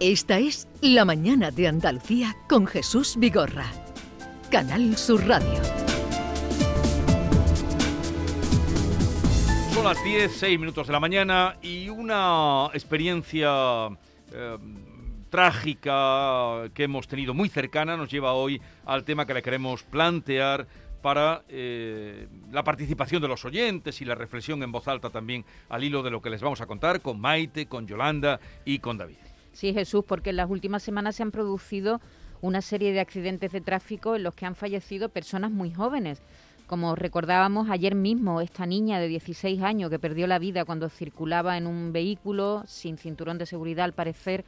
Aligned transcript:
Esta 0.00 0.38
es 0.38 0.68
La 0.82 1.06
Mañana 1.06 1.50
de 1.50 1.68
Andalucía 1.68 2.36
con 2.50 2.66
Jesús 2.66 3.16
Vigorra. 3.18 3.64
Canal 4.50 4.94
Sur 4.94 5.26
Radio. 5.26 5.62
Son 9.72 9.84
las 9.84 10.04
10, 10.04 10.36
6 10.36 10.60
minutos 10.60 10.86
de 10.88 10.92
la 10.92 11.00
mañana 11.00 11.56
y 11.62 11.88
una 11.88 12.66
experiencia 12.74 13.88
eh, 14.34 14.58
trágica 15.30 16.68
que 16.74 16.84
hemos 16.84 17.08
tenido 17.08 17.32
muy 17.32 17.48
cercana 17.48 17.96
nos 17.96 18.10
lleva 18.10 18.34
hoy 18.34 18.60
al 18.84 19.02
tema 19.02 19.24
que 19.24 19.32
le 19.32 19.40
queremos 19.40 19.82
plantear 19.82 20.66
para 21.00 21.42
eh, 21.48 22.28
la 22.52 22.64
participación 22.64 23.22
de 23.22 23.28
los 23.28 23.46
oyentes 23.46 24.02
y 24.02 24.04
la 24.04 24.14
reflexión 24.14 24.62
en 24.62 24.72
voz 24.72 24.88
alta 24.88 25.08
también 25.08 25.46
al 25.70 25.84
hilo 25.84 26.02
de 26.02 26.10
lo 26.10 26.20
que 26.20 26.28
les 26.28 26.42
vamos 26.42 26.60
a 26.60 26.66
contar 26.66 27.00
con 27.00 27.18
Maite, 27.18 27.64
con 27.66 27.86
Yolanda 27.86 28.40
y 28.66 28.80
con 28.80 28.98
David. 28.98 29.16
Sí, 29.56 29.72
Jesús, 29.72 30.04
porque 30.06 30.28
en 30.28 30.36
las 30.36 30.50
últimas 30.50 30.82
semanas 30.82 31.16
se 31.16 31.22
han 31.22 31.30
producido 31.30 32.02
una 32.42 32.60
serie 32.60 32.92
de 32.92 33.00
accidentes 33.00 33.52
de 33.52 33.62
tráfico 33.62 34.14
en 34.14 34.22
los 34.22 34.34
que 34.34 34.44
han 34.44 34.54
fallecido 34.54 35.08
personas 35.08 35.50
muy 35.50 35.72
jóvenes. 35.72 36.20
Como 36.66 36.94
recordábamos 36.94 37.70
ayer 37.70 37.94
mismo, 37.94 38.42
esta 38.42 38.66
niña 38.66 39.00
de 39.00 39.08
16 39.08 39.62
años 39.62 39.88
que 39.88 39.98
perdió 39.98 40.26
la 40.26 40.38
vida 40.38 40.66
cuando 40.66 40.90
circulaba 40.90 41.56
en 41.56 41.66
un 41.66 41.90
vehículo 41.90 42.64
sin 42.66 42.98
cinturón 42.98 43.38
de 43.38 43.46
seguridad, 43.46 43.86
al 43.86 43.94
parecer, 43.94 44.44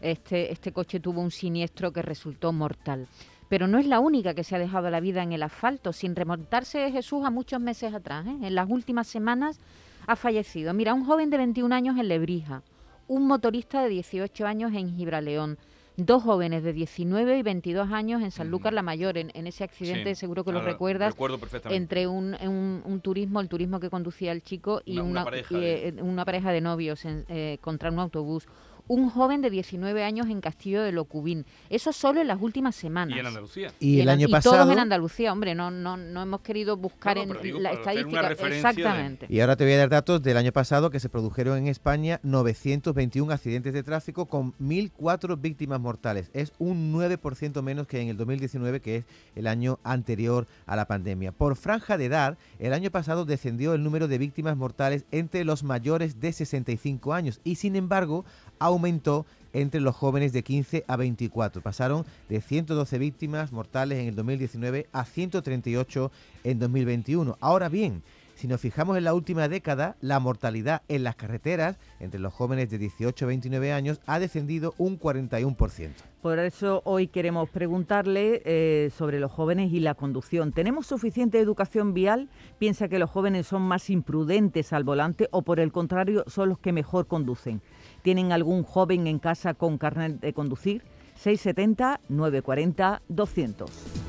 este, 0.00 0.50
este 0.50 0.72
coche 0.72 0.98
tuvo 0.98 1.20
un 1.20 1.30
siniestro 1.30 1.92
que 1.92 2.02
resultó 2.02 2.52
mortal 2.52 3.06
pero 3.48 3.66
no 3.66 3.78
es 3.78 3.86
la 3.86 3.98
única 3.98 4.32
que 4.32 4.44
se 4.44 4.54
ha 4.54 4.60
dejado 4.60 4.90
la 4.90 5.00
vida 5.00 5.24
en 5.24 5.32
el 5.32 5.42
asfalto, 5.42 5.92
sin 5.92 6.14
remontarse 6.14 6.92
Jesús 6.92 7.24
a 7.24 7.30
muchos 7.30 7.60
meses 7.60 7.92
atrás. 7.92 8.24
¿eh? 8.24 8.36
En 8.42 8.54
las 8.54 8.70
últimas 8.70 9.08
semanas 9.08 9.58
ha 10.06 10.14
fallecido. 10.14 10.72
Mira, 10.72 10.94
un 10.94 11.04
joven 11.04 11.30
de 11.30 11.36
21 11.36 11.74
años 11.74 11.98
en 11.98 12.06
Lebrija, 12.06 12.62
un 13.10 13.26
motorista 13.26 13.82
de 13.82 13.88
18 13.88 14.46
años 14.46 14.72
en 14.72 14.94
Gibraleón, 14.96 15.58
dos 15.96 16.22
jóvenes 16.22 16.62
de 16.62 16.72
19 16.72 17.38
y 17.38 17.42
22 17.42 17.90
años 17.90 18.22
en 18.22 18.30
Sanlúcar 18.30 18.72
la 18.72 18.82
Mayor, 18.82 19.18
en, 19.18 19.46
ese 19.48 19.64
accidente, 19.64 20.14
seguro 20.14 20.44
que 20.44 20.52
lo 20.52 20.60
recuerdas, 20.62 21.16
entre 21.64 22.06
un, 22.06 23.00
turismo, 23.02 23.40
el 23.40 23.48
turismo 23.48 23.80
que 23.80 23.90
conducía 23.90 24.30
el 24.30 24.44
chico 24.44 24.80
y 24.84 25.00
una, 25.00 25.24
pareja, 25.24 25.58
de... 25.58 25.96
una 26.00 26.24
pareja 26.24 26.52
de 26.52 26.60
novios 26.60 27.02
eh, 27.04 27.58
contra 27.60 27.90
un 27.90 27.98
autobús 27.98 28.46
un 28.90 29.08
joven 29.08 29.40
de 29.40 29.50
19 29.50 30.02
años 30.02 30.28
en 30.28 30.40
Castillo 30.40 30.82
de 30.82 30.90
Locubín. 30.90 31.46
Eso 31.68 31.92
solo 31.92 32.20
en 32.20 32.26
las 32.26 32.42
últimas 32.42 32.74
semanas. 32.74 33.16
Y 33.16 33.20
en 33.20 33.26
Andalucía. 33.26 33.72
Y, 33.78 34.00
el 34.00 34.08
año 34.08 34.28
pasado. 34.28 34.56
Todos 34.56 34.72
en 34.72 34.80
Andalucía, 34.80 35.32
hombre, 35.32 35.54
no, 35.54 35.70
no, 35.70 35.96
no 35.96 36.22
hemos 36.22 36.40
querido 36.40 36.76
buscar 36.76 37.16
en 37.16 37.28
la 37.62 37.70
estadística. 37.70 38.32
Exactamente. 38.32 39.26
Y 39.28 39.38
ahora 39.38 39.54
te 39.54 39.62
voy 39.62 39.74
a 39.74 39.78
dar 39.78 39.90
datos 39.90 40.20
del 40.22 40.36
año 40.36 40.50
pasado 40.50 40.90
que 40.90 40.98
se 40.98 41.08
produjeron 41.08 41.56
en 41.58 41.68
España 41.68 42.18
921 42.24 43.32
accidentes 43.32 43.74
de 43.74 43.84
tráfico 43.84 44.26
con 44.26 44.54
1.004 44.54 45.40
víctimas 45.40 45.80
mortales. 45.80 46.28
Es 46.32 46.52
un 46.58 46.92
9% 46.92 47.62
menos 47.62 47.86
que 47.86 48.00
en 48.00 48.08
el 48.08 48.16
2019, 48.16 48.80
que 48.80 48.96
es 48.96 49.04
el 49.36 49.46
año 49.46 49.78
anterior 49.84 50.48
a 50.66 50.74
la 50.74 50.86
pandemia. 50.86 51.30
Por 51.30 51.54
franja 51.54 51.96
de 51.96 52.06
edad, 52.06 52.38
el 52.58 52.72
año 52.72 52.90
pasado 52.90 53.24
descendió 53.24 53.72
el 53.72 53.84
número 53.84 54.08
de 54.08 54.18
víctimas 54.18 54.56
mortales 54.56 55.04
entre 55.12 55.44
los 55.44 55.62
mayores 55.62 56.18
de 56.18 56.32
65 56.32 57.14
años 57.14 57.40
y 57.44 57.54
sin 57.54 57.76
embargo 57.76 58.24
aumentó 58.60 59.26
entre 59.52 59.80
los 59.80 59.96
jóvenes 59.96 60.32
de 60.32 60.44
15 60.44 60.84
a 60.86 60.96
24. 60.96 61.60
Pasaron 61.62 62.06
de 62.28 62.40
112 62.40 62.98
víctimas 62.98 63.50
mortales 63.50 63.98
en 63.98 64.08
el 64.08 64.14
2019 64.14 64.86
a 64.92 65.04
138 65.04 66.12
en 66.44 66.58
2021. 66.60 67.36
Ahora 67.40 67.68
bien, 67.68 68.02
si 68.40 68.48
nos 68.48 68.62
fijamos 68.62 68.96
en 68.96 69.04
la 69.04 69.12
última 69.12 69.48
década, 69.48 69.96
la 70.00 70.18
mortalidad 70.18 70.80
en 70.88 71.04
las 71.04 71.14
carreteras 71.14 71.76
entre 71.98 72.18
los 72.18 72.32
jóvenes 72.32 72.70
de 72.70 72.78
18 72.78 73.26
a 73.26 73.28
29 73.28 73.70
años 73.70 74.00
ha 74.06 74.18
descendido 74.18 74.72
un 74.78 74.98
41%. 74.98 75.90
Por 76.22 76.38
eso 76.38 76.80
hoy 76.86 77.08
queremos 77.08 77.50
preguntarle 77.50 78.40
eh, 78.46 78.90
sobre 78.96 79.20
los 79.20 79.30
jóvenes 79.30 79.74
y 79.74 79.80
la 79.80 79.94
conducción. 79.94 80.52
¿Tenemos 80.52 80.86
suficiente 80.86 81.38
educación 81.38 81.92
vial? 81.92 82.30
¿Piensa 82.58 82.88
que 82.88 82.98
los 82.98 83.10
jóvenes 83.10 83.46
son 83.46 83.60
más 83.60 83.90
imprudentes 83.90 84.72
al 84.72 84.84
volante 84.84 85.28
o 85.32 85.42
por 85.42 85.60
el 85.60 85.70
contrario 85.70 86.24
son 86.26 86.48
los 86.48 86.58
que 86.58 86.72
mejor 86.72 87.06
conducen? 87.08 87.60
¿Tienen 88.00 88.32
algún 88.32 88.62
joven 88.62 89.06
en 89.06 89.18
casa 89.18 89.52
con 89.52 89.76
carnet 89.76 90.18
de 90.18 90.32
conducir? 90.32 90.82
670 91.16 92.00
940 92.08 93.02
200. 93.06 93.99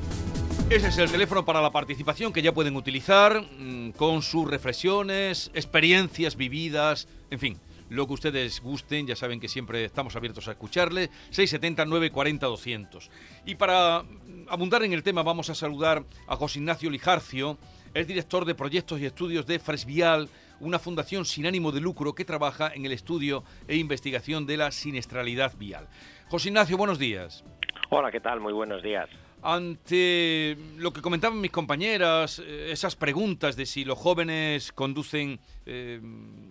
Ese 0.72 0.88
es 0.88 0.96
el 0.96 1.10
teléfono 1.10 1.44
para 1.44 1.60
la 1.60 1.70
participación 1.70 2.32
que 2.32 2.40
ya 2.40 2.54
pueden 2.54 2.76
utilizar 2.76 3.42
mm, 3.42 3.90
con 3.90 4.22
sus 4.22 4.50
reflexiones, 4.50 5.50
experiencias 5.52 6.34
vividas, 6.34 7.08
en 7.30 7.38
fin, 7.38 7.60
lo 7.90 8.06
que 8.06 8.14
ustedes 8.14 8.62
gusten, 8.62 9.06
ya 9.06 9.14
saben 9.14 9.38
que 9.38 9.48
siempre 9.48 9.84
estamos 9.84 10.16
abiertos 10.16 10.48
a 10.48 10.52
escucharle, 10.52 11.10
670 11.28 11.84
940 11.84 12.46
200. 12.46 13.10
Y 13.44 13.56
para 13.56 14.02
abundar 14.48 14.82
en 14.82 14.94
el 14.94 15.02
tema 15.02 15.22
vamos 15.22 15.50
a 15.50 15.54
saludar 15.54 16.04
a 16.26 16.36
José 16.36 16.60
Ignacio 16.60 16.88
Lijarcio, 16.88 17.58
es 17.92 18.06
director 18.06 18.46
de 18.46 18.54
proyectos 18.54 18.98
y 18.98 19.04
estudios 19.04 19.44
de 19.44 19.58
Fresvial, 19.58 20.30
una 20.58 20.78
fundación 20.78 21.26
sin 21.26 21.44
ánimo 21.44 21.70
de 21.70 21.82
lucro 21.82 22.14
que 22.14 22.24
trabaja 22.24 22.72
en 22.74 22.86
el 22.86 22.92
estudio 22.92 23.44
e 23.68 23.76
investigación 23.76 24.46
de 24.46 24.56
la 24.56 24.70
siniestralidad 24.70 25.54
vial. 25.58 25.86
José 26.30 26.48
Ignacio, 26.48 26.78
buenos 26.78 26.98
días. 26.98 27.44
Hola, 27.90 28.10
¿qué 28.10 28.20
tal? 28.20 28.40
Muy 28.40 28.54
buenos 28.54 28.82
días 28.82 29.10
ante 29.42 30.56
lo 30.78 30.92
que 30.92 31.02
comentaban 31.02 31.40
mis 31.40 31.50
compañeras, 31.50 32.38
eh, 32.38 32.70
esas 32.70 32.96
preguntas 32.96 33.56
de 33.56 33.66
si 33.66 33.84
los 33.84 33.98
jóvenes 33.98 34.72
conducen 34.72 35.40
eh, 35.66 36.00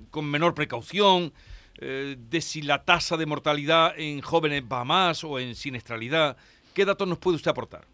con 0.10 0.30
menor 0.30 0.54
precaución, 0.54 1.32
eh, 1.80 2.16
de 2.18 2.42
si 2.42 2.62
la 2.62 2.84
tasa 2.84 3.16
de 3.18 3.26
mortalidad 3.26 3.98
en 3.98 4.22
jóvenes 4.22 4.64
va 4.64 4.84
más 4.84 5.24
o 5.24 5.40
en 5.40 5.56
siniestralidad, 5.56 6.38
¿qué 6.76 6.86
datos 6.86 7.08
nos 7.08 7.18
puede 7.18 7.38
usted 7.38 7.52
aportar? 7.52 7.86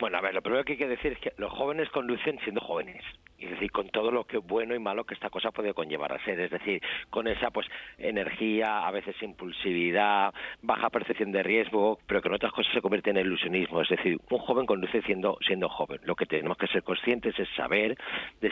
Bueno, 0.00 0.18
a 0.18 0.20
ver, 0.20 0.34
lo 0.34 0.42
primero 0.42 0.64
que 0.64 0.72
hay 0.72 0.78
que 0.78 0.88
decir 0.88 1.12
es 1.12 1.18
que 1.20 1.32
los 1.38 1.52
jóvenes 1.52 1.88
conducen 1.90 2.38
siendo 2.40 2.60
jóvenes 2.60 3.02
es 3.44 3.50
decir, 3.50 3.70
con 3.70 3.88
todo 3.88 4.10
lo 4.10 4.24
que 4.24 4.38
bueno 4.38 4.74
y 4.74 4.78
malo 4.78 5.04
que 5.04 5.14
esta 5.14 5.30
cosa 5.30 5.50
puede 5.50 5.74
conllevar 5.74 6.12
a 6.12 6.24
ser, 6.24 6.40
es 6.40 6.50
decir, 6.50 6.80
con 7.10 7.28
esa 7.28 7.50
pues 7.50 7.66
energía, 7.98 8.86
a 8.86 8.90
veces 8.90 9.14
impulsividad, 9.22 10.32
baja 10.62 10.90
percepción 10.90 11.32
de 11.32 11.42
riesgo, 11.42 11.98
pero 12.06 12.22
que 12.22 12.28
en 12.28 12.34
otras 12.34 12.52
cosas 12.52 12.72
se 12.72 12.80
convierte 12.80 13.10
en 13.10 13.18
ilusionismo, 13.18 13.82
es 13.82 13.88
decir, 13.88 14.18
un 14.30 14.38
joven 14.38 14.66
conduce 14.66 15.02
siendo 15.02 15.38
siendo 15.46 15.68
joven. 15.68 16.00
Lo 16.04 16.14
que 16.14 16.26
tenemos 16.26 16.56
que 16.56 16.66
ser 16.68 16.82
conscientes 16.82 17.38
es 17.38 17.48
saber 17.56 17.96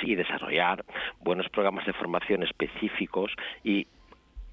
y 0.02 0.14
desarrollar 0.14 0.84
buenos 1.20 1.48
programas 1.48 1.86
de 1.86 1.92
formación 1.92 2.42
específicos 2.42 3.32
y 3.62 3.86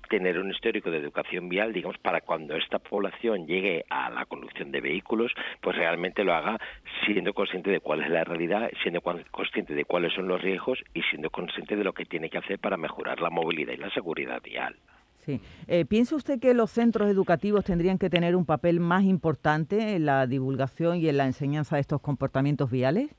tener 0.10 0.40
un 0.40 0.52
histórico 0.52 0.92
de 0.92 0.98
educación 0.98 1.48
vial, 1.48 1.72
digamos, 1.72 1.98
para 2.00 2.22
cuando 2.22 2.56
esta 2.56 2.80
población 2.80 3.48
llegue 3.48 3.86
a 3.90 4.10
la 4.10 4.26
conducción 4.26 4.72
de 4.72 4.82
vehículos, 4.82 5.32
pues 5.62 5.78
realmente 5.78 6.24
lo 6.24 6.34
haga 6.34 6.58
siendo 7.06 7.34
consciente 7.34 7.70
de 7.70 7.80
cuál 7.80 8.02
es 8.02 8.10
la 8.10 8.24
realidad, 8.24 8.70
siendo 8.82 9.02
consciente 9.02 9.74
de 9.74 9.86
cuáles 9.86 10.14
son 10.14 10.28
los 10.28 10.42
riesgos 10.42 10.80
y 10.94 11.02
siendo 11.04 11.30
consciente 11.30 11.76
de 11.76 11.84
lo 11.84 11.94
que 11.94 12.06
tiene 12.06 12.30
que 12.30 12.40
hacer 12.40 12.60
para 12.60 12.76
mejorar 12.76 13.22
la 13.22 13.30
movilidad 13.30 13.74
y 13.74 13.78
la 13.78 13.90
seguridad 13.92 14.42
vial. 14.42 14.76
Sí. 15.20 15.40
Eh, 15.68 15.86
¿Piensa 15.86 16.16
usted 16.16 16.40
que 16.40 16.54
los 16.54 16.72
centros 16.72 17.10
educativos 17.10 17.64
tendrían 17.64 17.98
que 17.98 18.10
tener 18.10 18.36
un 18.36 18.46
papel 18.46 18.80
más 18.80 19.04
importante 19.04 19.96
en 19.96 20.06
la 20.06 20.26
divulgación 20.26 20.98
y 20.98 21.10
en 21.10 21.18
la 21.18 21.26
enseñanza 21.26 21.76
de 21.76 21.82
estos 21.82 22.02
comportamientos 22.02 22.72
viales? 22.72 23.14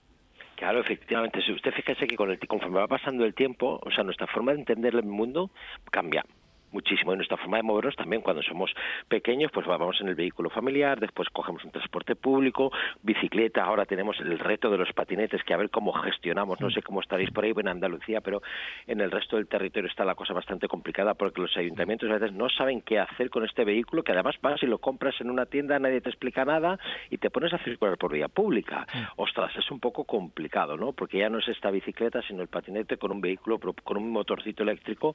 Claro, 0.56 0.80
efectivamente. 0.80 1.40
Si 1.40 1.52
usted 1.52 1.72
fíjese 1.72 2.06
que 2.06 2.16
con 2.16 2.30
el, 2.30 2.38
conforme 2.40 2.80
va 2.80 2.88
pasando 2.88 3.24
el 3.24 3.34
tiempo, 3.34 3.80
o 3.82 3.90
sea, 3.90 4.04
nuestra 4.04 4.26
forma 4.26 4.52
de 4.52 4.58
entender 4.58 4.94
el 4.94 5.04
mundo 5.04 5.50
cambia 5.90 6.24
muchísimo. 6.72 7.12
Y 7.12 7.16
nuestra 7.16 7.36
forma 7.36 7.56
de 7.56 7.62
movernos 7.62 7.96
también, 7.96 8.22
cuando 8.22 8.42
somos 8.42 8.72
pequeños, 9.08 9.50
pues 9.52 9.66
vamos 9.66 10.00
en 10.00 10.08
el 10.08 10.14
vehículo 10.14 10.50
familiar, 10.50 11.00
después 11.00 11.28
cogemos 11.30 11.64
un 11.64 11.70
transporte 11.70 12.16
público, 12.16 12.72
bicicleta, 13.02 13.64
ahora 13.64 13.84
tenemos 13.84 14.18
el 14.20 14.38
reto 14.38 14.70
de 14.70 14.78
los 14.78 14.92
patinetes, 14.92 15.42
que 15.44 15.54
a 15.54 15.56
ver 15.56 15.70
cómo 15.70 15.92
gestionamos, 15.92 16.60
no 16.60 16.70
sé 16.70 16.82
cómo 16.82 17.00
estaréis 17.00 17.30
por 17.30 17.44
ahí 17.44 17.52
en 17.56 17.68
Andalucía, 17.68 18.20
pero 18.20 18.42
en 18.86 19.00
el 19.00 19.10
resto 19.10 19.36
del 19.36 19.48
territorio 19.48 19.88
está 19.88 20.04
la 20.04 20.14
cosa 20.14 20.32
bastante 20.32 20.68
complicada 20.68 21.14
porque 21.14 21.40
los 21.40 21.56
ayuntamientos 21.56 22.08
a 22.10 22.14
veces 22.14 22.32
no 22.32 22.48
saben 22.48 22.80
qué 22.82 22.98
hacer 22.98 23.30
con 23.30 23.44
este 23.44 23.64
vehículo, 23.64 24.02
que 24.02 24.12
además 24.12 24.36
vas 24.40 24.62
y 24.62 24.66
lo 24.66 24.78
compras 24.78 25.20
en 25.20 25.30
una 25.30 25.46
tienda, 25.46 25.78
nadie 25.78 26.00
te 26.00 26.08
explica 26.08 26.44
nada 26.44 26.78
y 27.10 27.18
te 27.18 27.30
pones 27.30 27.52
a 27.52 27.58
circular 27.58 27.98
por 27.98 28.12
vía 28.12 28.28
pública. 28.28 28.86
Ostras, 29.16 29.54
es 29.56 29.70
un 29.70 29.80
poco 29.80 30.04
complicado, 30.04 30.76
¿no? 30.76 30.92
Porque 30.92 31.18
ya 31.18 31.28
no 31.28 31.38
es 31.38 31.48
esta 31.48 31.70
bicicleta, 31.70 32.22
sino 32.22 32.42
el 32.42 32.48
patinete 32.48 32.96
con 32.96 33.10
un 33.10 33.20
vehículo, 33.20 33.58
con 33.58 33.96
un 33.96 34.10
motorcito 34.10 34.62
eléctrico 34.62 35.14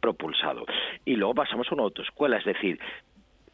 propulsado 0.00 0.64
y 1.04 1.16
luego 1.16 1.34
pasamos 1.34 1.70
a 1.70 1.74
una 1.74 1.84
autoescuela, 1.84 2.38
es 2.38 2.44
decir, 2.44 2.78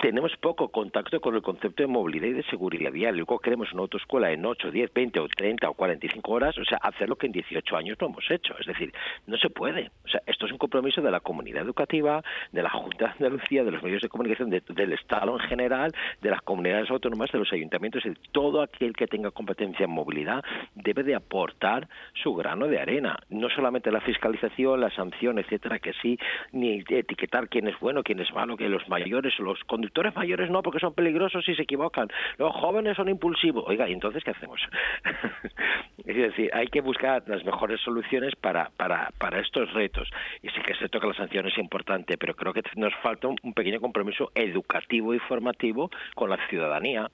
tenemos 0.01 0.35
poco 0.39 0.69
contacto 0.69 1.21
con 1.21 1.35
el 1.35 1.43
concepto 1.43 1.83
de 1.83 1.87
movilidad 1.87 2.29
y 2.29 2.33
de 2.33 2.43
seguridad 2.45 2.91
vial. 2.91 3.17
Luego 3.17 3.39
queremos 3.39 3.71
una 3.73 3.83
autoescuela 3.83 4.33
en 4.33 4.45
8, 4.47 4.71
10, 4.71 4.93
20 4.95 5.21
o 5.21 5.29
30 5.29 5.69
o 5.69 5.75
45 5.75 6.33
horas, 6.33 6.57
o 6.57 6.65
sea, 6.65 6.79
hacer 6.79 7.09
lo 7.09 7.17
que 7.17 7.27
en 7.27 7.33
18 7.33 7.77
años 7.77 7.99
no 8.01 8.07
hemos 8.07 8.31
hecho. 8.31 8.55
Es 8.59 8.67
decir, 8.67 8.93
no 9.27 9.37
se 9.37 9.51
puede. 9.51 9.91
O 10.05 10.09
sea, 10.09 10.23
esto 10.27 10.47
es 10.47 10.53
un 10.53 10.59
compromiso 10.59 11.03
de 11.03 11.11
la 11.11 11.21
comunidad 11.21 11.63
educativa, 11.63 12.23
de 12.51 12.63
la 12.63 12.71
Junta 12.71 13.07
de 13.07 13.13
Andalucía, 13.13 13.63
de 13.63 13.71
los 13.73 13.83
medios 13.83 14.01
de 14.01 14.09
comunicación, 14.09 14.49
del 14.49 14.93
Estado 14.95 15.39
en 15.39 15.49
general, 15.49 15.93
de 16.23 16.31
las 16.31 16.41
comunidades 16.43 16.91
autónomas, 16.91 17.31
de 17.31 17.39
los 17.39 17.53
ayuntamientos. 17.53 18.05
Es 18.07 18.17
todo 18.33 18.63
aquel 18.63 18.95
que 18.95 19.07
tenga 19.07 19.31
competencia 19.31 19.85
en 19.85 19.91
movilidad 19.91 20.43
debe 20.75 21.03
de 21.03 21.15
aportar 21.15 21.89
su 22.15 22.35
grano 22.35 22.69
de 22.69 22.81
arena. 22.81 23.19
No 23.29 23.51
solamente 23.51 23.93
la 23.93 24.01
fiscalización, 24.01 24.81
la 24.81 24.91
sanción, 24.91 25.39
etcétera, 25.39 25.79
que 25.79 25.93
sí, 26.01 26.19
ni 26.53 26.83
etiquetar 26.89 27.49
quién 27.49 27.69
es 27.69 27.79
bueno, 27.81 28.03
quién 28.03 28.21
es 28.21 28.33
malo, 28.33 28.57
que 28.57 28.69
los 28.69 28.89
mayores 28.89 29.39
o 29.39 29.43
los 29.43 29.63
conductores 29.65 29.90
mayores 30.15 30.51
no, 30.51 30.63
porque 30.63 30.79
son 30.79 30.95
peligrosos 30.95 31.49
y 31.49 31.55
se 31.55 31.63
equivocan. 31.63 32.09
Los 32.39 32.55
jóvenes 32.55 32.97
son 32.97 33.09
impulsivos. 33.09 33.65
Oiga, 33.67 33.89
¿y 33.89 33.93
entonces 33.93 34.23
qué 34.25 34.31
hacemos? 34.31 34.61
es 36.05 36.17
decir, 36.17 36.51
hay 36.53 36.67
que 36.67 36.81
buscar 36.81 37.23
las 37.27 37.45
mejores 37.45 37.81
soluciones 37.81 38.35
para, 38.37 38.71
para, 38.77 39.11
para 39.19 39.41
estos 39.41 39.73
retos. 39.73 40.09
Y 40.43 40.49
sí 40.49 40.61
que 40.67 40.75
cierto 40.75 41.01
que 41.01 41.07
la 41.07 41.15
sanción 41.15 41.47
es 41.47 41.59
importante, 41.59 42.17
pero 42.17 42.35
creo 42.35 42.53
que 42.53 42.63
nos 42.77 42.95
falta 43.03 43.29
un 43.29 43.55
pequeño 43.55 43.81
compromiso 43.81 44.31
educativo 44.35 45.15
y 45.15 45.19
formativo 45.21 45.91
con 46.15 46.31
la 46.31 46.39
ciudadanía. 46.49 47.11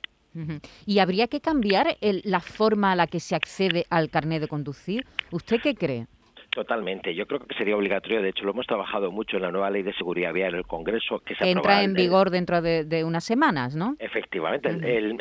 ¿Y 0.84 0.98
habría 0.98 1.28
que 1.28 1.40
cambiar 1.40 1.96
la 2.00 2.40
forma 2.40 2.92
a 2.92 2.96
la 2.96 3.06
que 3.06 3.20
se 3.20 3.34
accede 3.34 3.86
al 3.90 4.10
carnet 4.10 4.42
de 4.42 4.48
conducir? 4.48 5.06
¿Usted 5.30 5.60
qué 5.62 5.74
cree? 5.74 6.06
Totalmente. 6.56 7.14
Yo 7.14 7.26
creo 7.26 7.40
que 7.40 7.54
sería 7.54 7.76
obligatorio. 7.76 8.22
De 8.22 8.30
hecho, 8.30 8.42
lo 8.44 8.52
hemos 8.52 8.66
trabajado 8.66 9.12
mucho 9.12 9.36
en 9.36 9.42
la 9.42 9.50
nueva 9.50 9.68
ley 9.68 9.82
de 9.82 9.92
seguridad 9.92 10.32
vial 10.32 10.54
en 10.54 10.60
el 10.60 10.64
Congreso. 10.64 11.18
que 11.18 11.34
se 11.34 11.50
Entra 11.50 11.82
en 11.82 11.92
vigor 11.92 12.30
dentro 12.30 12.62
de, 12.62 13.04
unas 13.04 13.24
semanas, 13.24 13.76
¿no? 13.76 13.94
Efectivamente, 13.98 14.70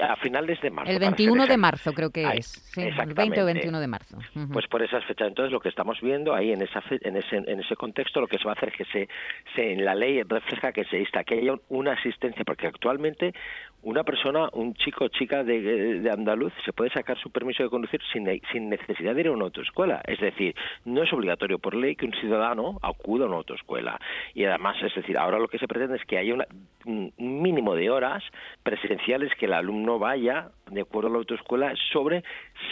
a 0.01 0.15
finales 0.15 0.61
de 0.61 0.69
marzo. 0.69 0.89
El 0.89 0.99
21 0.99 1.45
de 1.45 1.57
marzo 1.57 1.91
creo 1.91 2.09
que 2.09 2.23
es. 2.23 2.73
el 2.77 3.13
20 3.13 3.43
o 3.43 3.45
21 3.47 3.79
de 3.81 3.87
marzo. 3.87 4.17
Pues 4.53 4.65
por 4.67 4.81
esas 4.81 5.03
fechas. 5.03 5.27
Entonces, 5.27 5.51
lo 5.51 5.59
que 5.59 5.67
estamos 5.67 5.99
viendo 5.99 6.33
ahí 6.33 6.53
en, 6.53 6.61
esa 6.61 6.81
en, 6.89 7.17
ese, 7.17 7.35
en 7.35 7.59
ese 7.59 7.75
contexto, 7.75 8.21
lo 8.21 8.27
que 8.27 8.37
se 8.37 8.45
va 8.45 8.51
a 8.51 8.55
hacer 8.55 8.69
es 8.69 8.77
que 8.77 8.85
se, 8.85 9.09
se 9.57 9.73
en 9.73 9.83
la 9.83 9.93
ley 9.93 10.23
refleja 10.23 10.71
que 10.71 10.85
se 10.85 10.99
insta 10.99 11.25
que 11.25 11.39
haya 11.39 11.55
una 11.67 11.91
asistencia, 11.91 12.45
porque 12.45 12.67
actualmente 12.67 13.33
una 13.85 14.03
persona, 14.03 14.49
un 14.53 14.73
chico 14.73 15.05
o 15.05 15.07
chica 15.09 15.43
de, 15.43 15.99
de, 15.99 16.09
andaluz, 16.09 16.51
se 16.65 16.73
puede 16.73 16.89
sacar 16.89 17.19
su 17.19 17.29
permiso 17.29 17.61
de 17.61 17.69
conducir 17.69 18.01
sin, 18.11 18.27
sin 18.51 18.67
necesidad 18.67 19.13
de 19.13 19.21
ir 19.21 19.27
a 19.27 19.31
una 19.31 19.45
autoescuela. 19.45 20.01
Es 20.05 20.19
decir, 20.19 20.55
no 20.85 21.03
es 21.03 21.13
obligatorio 21.13 21.59
por 21.59 21.75
ley 21.75 21.95
que 21.95 22.07
un 22.07 22.13
ciudadano 22.13 22.79
acuda 22.81 23.25
a 23.25 23.27
una 23.27 23.37
autoescuela. 23.37 23.99
Y 24.33 24.43
además, 24.43 24.75
es 24.81 24.95
decir, 24.95 25.19
ahora 25.19 25.37
lo 25.37 25.47
que 25.47 25.59
se 25.59 25.67
pretende 25.67 25.97
es 25.97 26.05
que 26.05 26.17
haya 26.17 26.33
un 26.85 27.13
mínimo 27.17 27.75
de 27.75 27.91
horas 27.91 28.23
presenciales 28.63 29.31
que 29.35 29.45
el 29.45 29.53
alumno 29.53 29.99
vaya 29.99 30.49
de 30.71 30.81
acuerdo 30.81 31.09
a 31.09 31.11
la 31.11 31.17
autoescuela, 31.17 31.73
sobre 31.91 32.23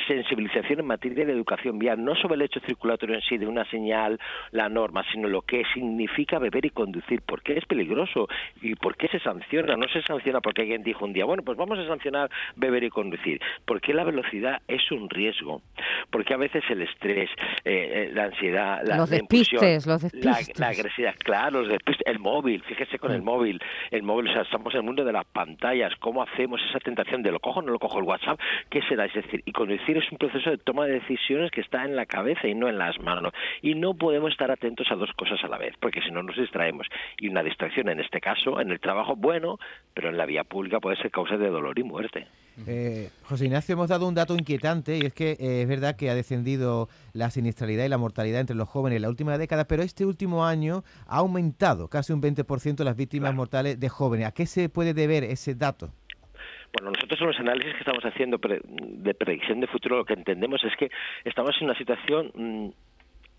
sensibilización 0.08 0.80
en 0.80 0.88
materia 0.88 1.26
de 1.26 1.32
educación 1.32 1.78
vial, 1.78 2.04
no 2.04 2.16
sobre 2.16 2.36
el 2.36 2.42
hecho 2.42 2.60
circulatorio 2.62 3.16
en 3.16 3.22
sí 3.22 3.38
de 3.38 3.48
una 3.48 3.66
señal, 3.70 4.20
la 4.52 4.70
norma, 4.70 5.04
sino 5.12 5.28
lo 5.28 5.42
que 5.42 5.64
significa 5.74 6.40
beber 6.40 6.66
y 6.66 6.70
conducir, 6.72 7.22
por 7.22 7.42
qué 7.44 7.58
es 7.58 7.66
peligroso 7.66 8.28
y 8.62 8.76
por 8.76 8.98
qué 8.98 9.08
se 9.10 9.20
sanciona. 9.20 9.76
No 9.76 9.88
se 9.90 10.02
sanciona 10.02 10.42
porque 10.42 10.62
alguien 10.62 10.84
dijo 10.84 11.06
un 11.06 11.14
día, 11.14 11.26
bueno, 11.26 11.44
pues 11.44 11.58
vamos 11.58 11.78
a 11.80 11.88
sancionar 11.88 12.30
beber 12.56 12.84
y 12.84 12.90
conducir, 12.90 13.40
porque 13.66 13.94
la 13.94 14.04
velocidad 14.04 14.62
es 14.68 14.92
un 14.92 15.10
riesgo, 15.10 15.62
porque 16.10 16.34
a 16.34 16.38
veces 16.38 16.64
el 16.70 16.82
estrés, 16.82 17.30
eh, 17.64 18.08
eh, 18.08 18.12
la 18.14 18.26
ansiedad, 18.26 18.82
la, 18.84 18.98
los 18.98 19.10
despistes, 19.10 19.86
los 19.86 20.02
despistes. 20.02 20.60
La, 20.60 20.68
agresividad, 20.68 21.16
claro, 21.20 21.62
los 21.62 21.70
despistes, 21.70 22.08
el 22.08 22.20
móvil, 22.20 22.64
fíjese 22.64 22.98
con 22.98 23.12
el 23.12 23.22
mm. 23.22 23.26
móvil, 23.26 23.62
el 23.92 24.04
móvil, 24.04 24.30
o 24.30 24.34
sea, 24.34 24.42
estamos 24.42 24.74
en 24.74 24.80
el 24.80 24.86
mundo 24.86 25.06
de 25.06 25.14
las 25.14 25.26
pantallas, 25.26 25.94
¿cómo 26.00 26.24
hacemos 26.24 26.60
esa 26.70 26.80
tentación 26.80 27.22
de 27.22 27.32
lo 27.32 27.40
cojo 27.40 27.62
no 27.62 27.72
lo 27.72 27.80
cojo 27.84 28.00
el 28.00 28.06
WhatsApp, 28.06 28.40
¿qué 28.70 28.82
será? 28.88 29.06
Es 29.06 29.14
decir, 29.14 29.44
y 29.46 29.52
conducir 29.52 29.98
es 29.98 30.10
un 30.10 30.18
proceso 30.18 30.52
de 30.52 30.58
toma 30.58 30.86
de 30.86 31.02
decisiones 31.02 31.52
que 31.52 31.60
está 31.60 31.84
en 31.84 31.98
la 31.98 32.06
cabeza 32.06 32.48
y 32.48 32.56
no 32.56 32.70
en 32.70 32.78
las 32.78 32.98
manos. 33.02 33.34
Y 33.62 33.76
no 33.76 33.94
podemos 33.94 34.32
estar 34.32 34.50
atentos 34.50 34.88
a 34.90 34.96
dos 34.96 35.12
cosas 35.18 35.44
a 35.44 35.50
la 35.50 35.58
vez, 35.58 35.76
porque 35.82 36.02
si 36.02 36.10
no 36.10 36.24
nos 36.24 36.38
distraemos. 36.38 36.88
Y 37.20 37.28
una 37.28 37.44
distracción, 37.44 37.90
en 37.90 38.00
este 38.00 38.22
caso, 38.22 38.62
en 38.62 38.72
el 38.72 38.80
trabajo, 38.80 39.18
bueno, 39.18 39.58
pero 39.94 40.10
en 40.10 40.18
la 40.18 40.26
vía 40.26 40.46
pública 40.46 40.80
puede 40.80 40.96
ser 40.96 41.12
causa 41.12 41.36
de 41.36 41.50
dolor 41.50 41.78
y 41.78 41.84
muerte. 41.84 42.28
Eh, 42.68 43.10
José 43.24 43.46
Ignacio, 43.46 43.74
hemos 43.74 43.90
dado 43.90 44.08
un 44.08 44.16
dato 44.16 44.36
inquietante 44.36 44.98
y 44.98 45.02
es 45.02 45.14
que 45.14 45.32
eh, 45.32 45.64
es 45.64 45.68
verdad 45.68 45.98
que 45.98 46.10
ha 46.10 46.16
descendido 46.16 46.88
la 47.12 47.32
siniestralidad 47.32 47.84
y 47.84 47.90
la 47.90 47.98
mortalidad 47.98 48.40
entre 48.40 48.56
los 48.56 48.70
jóvenes 48.70 48.98
en 48.98 49.02
la 49.02 49.10
última 49.10 49.38
década, 49.38 49.66
pero 49.66 49.84
este 49.84 50.06
último 50.06 50.46
año 50.46 50.84
ha 51.08 51.18
aumentado 51.18 51.90
casi 51.90 52.14
un 52.14 52.22
20% 52.22 52.84
las 52.84 52.96
víctimas 52.96 53.34
mortales 53.36 53.78
de 53.78 53.90
jóvenes. 53.90 54.28
¿A 54.28 54.32
qué 54.32 54.46
se 54.46 54.70
puede 54.70 54.94
deber 54.94 55.26
ese 55.26 55.56
dato? 55.56 55.92
Bueno, 56.74 56.90
nosotros 56.92 57.22
en 57.22 57.28
los 57.28 57.40
análisis 57.40 57.74
que 57.74 57.80
estamos 57.80 58.04
haciendo 58.04 58.40
de 58.40 59.14
predicción 59.14 59.60
de 59.60 59.68
futuro 59.68 59.98
lo 59.98 60.06
que 60.06 60.14
entendemos 60.14 60.64
es 60.64 60.76
que 60.76 60.90
estamos 61.24 61.56
en 61.60 61.66
una 61.66 61.78
situación 61.78 62.32
mm, 62.34 62.70